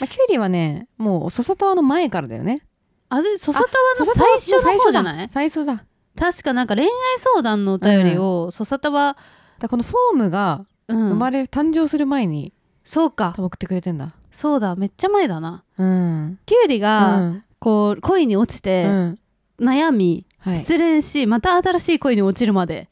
[0.01, 2.63] まあ、キュウリはねもう笹川の前からだよね。
[3.09, 3.67] あれ笹川
[3.99, 5.29] の最初の方じゃない？
[5.29, 5.85] 最初だ。
[6.17, 9.17] 確かなんか恋愛相談のお便りを笹川、
[9.61, 12.53] らこのフォームがうん生まれる、誕生する前に
[12.89, 13.35] そうか。
[13.37, 14.15] 多分送ってくれてんだ。
[14.31, 14.75] そうだ。
[14.75, 15.63] めっちゃ前だな。
[15.77, 16.39] うん。
[16.47, 17.45] キュウリが、うん。
[17.59, 19.19] こう恋に落ちて、うん。
[19.61, 20.57] 悩みはい。
[20.57, 22.89] 失恋しまた新しい恋に落ちるまで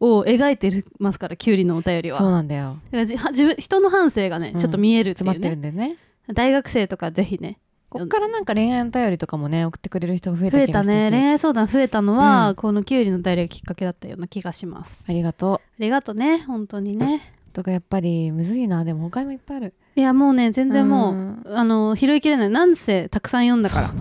[0.00, 2.18] を描いてますからキュウリのお便りは。
[2.18, 2.78] そうなんだよ。
[2.90, 4.58] だからじは自分人の半生がね、うん。
[4.58, 5.96] ちょっと見えるって詰まってるんでね。
[6.34, 7.60] 大学生とかぜひね。
[7.88, 11.10] こっからなんか恋愛の便りとかもね送ってくれる人が増え増えたた気がしたしね。
[11.10, 12.56] 恋愛相談増えたのは、うん。
[12.56, 15.04] このキュウリのお便りがきっかけだったような気がします。
[15.06, 15.54] ありがとう。
[15.54, 17.20] ありがとね本当にね
[17.56, 18.84] とかやっぱりむずいな。
[18.84, 19.74] でも他にもいっぱいある。
[19.94, 21.42] いやもうね全然もう、ん。
[21.46, 23.94] あの拾いきれないなんせたくさん読んだから。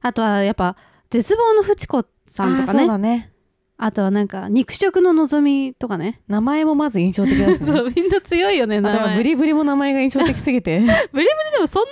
[0.00, 0.76] あとはやっぱ
[1.10, 2.86] 絶望のフチ子さんとかね。
[2.86, 3.32] だね。
[3.76, 6.22] あとはなんか肉食の望みとかね。
[6.26, 7.66] 名前もまず印象的ですね。
[7.76, 9.16] そうみんな強いよねあ名前。
[9.18, 10.80] ブリブリも名前が印象的すぎて。
[10.80, 11.88] でもそんな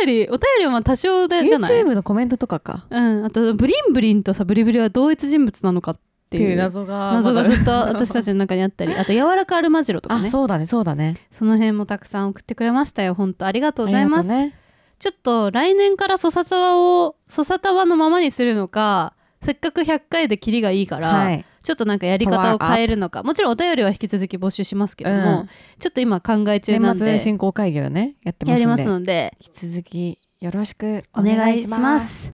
[0.00, 2.86] お便りお便りはまあ多少でじゃない？YouTube のコメントとかか。
[2.88, 3.24] うん。
[3.26, 10.28] あとブリンブリンとさブリブリは同一人物なのかっってていう謎が謎がずっと私たちの中にあったり あと柔らかアルマジロとかね。
[10.28, 11.16] あそうだねそうだね。
[11.30, 14.54] その辺もたくさん送ってくれましたよ本当ありがとうございます、ね。
[14.98, 19.12] ちょっと来年からソサタワをソサタワのままにするのか
[19.42, 21.44] せっかく100回でキリがいいから、はい。
[21.62, 25.48] ちょっとなんかやり方を変えるのかもちろんお便りは引き続き募集しますけども、うん。
[25.80, 32.32] ちょっと今考え中なん年末で進行会議をねやってますやりますので引き続きよろしくおお願願いします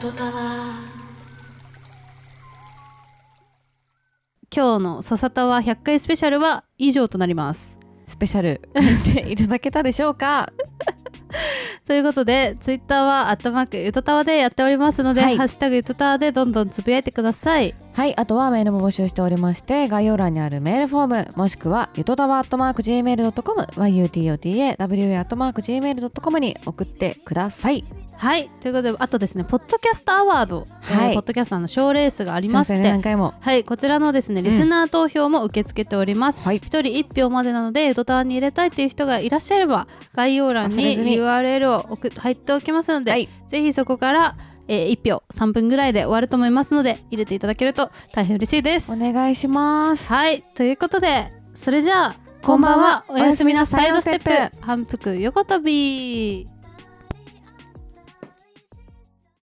[0.00, 0.30] すゆとたわ
[4.54, 7.76] 今日の「ソサタワ100回スペシャル」は以上となります。
[8.06, 8.60] スペシャル。
[8.96, 10.52] していただけたでしょうか？
[11.86, 15.36] ということでツイッターは「アットマークゆとたわ」でやっておりますので「はい。
[15.36, 17.74] ハッシュタグゆとたわ」でどんどんつぶやいてください。
[17.92, 27.84] はいあとはメールも募集しておりまして概要欄にあるメールフォームもしくはゆとたわ .gmail.com yutotawa アットマーク gmail.com に送ってください
[28.18, 28.50] はい。
[28.60, 31.10] ということであとですねポッドキャストアワード、はい。
[31.10, 32.74] えーポッドキャスターの賞レースがありまして。
[32.76, 33.34] ね何回も。
[33.40, 33.62] はい。
[33.62, 36.56] こちらのですねリスナー投票も受け付けております、はい。
[36.56, 43.28] 一人一票までなのでゆとたわに入れたいっていう人がいらっしゃれば概要欄に URL を送っ入っておきますので、はい。
[43.46, 48.90] ぜひそこから、えー、1票3分ぐらいで終わると思いますので入れていただけると大変嬉しいです。
[48.92, 50.12] お願いします。
[50.12, 50.42] はい。
[50.56, 53.04] ということでそれじゃあこんばんは。
[53.08, 54.56] おやすみなサイドステップ。
[54.60, 56.46] 反復横跳び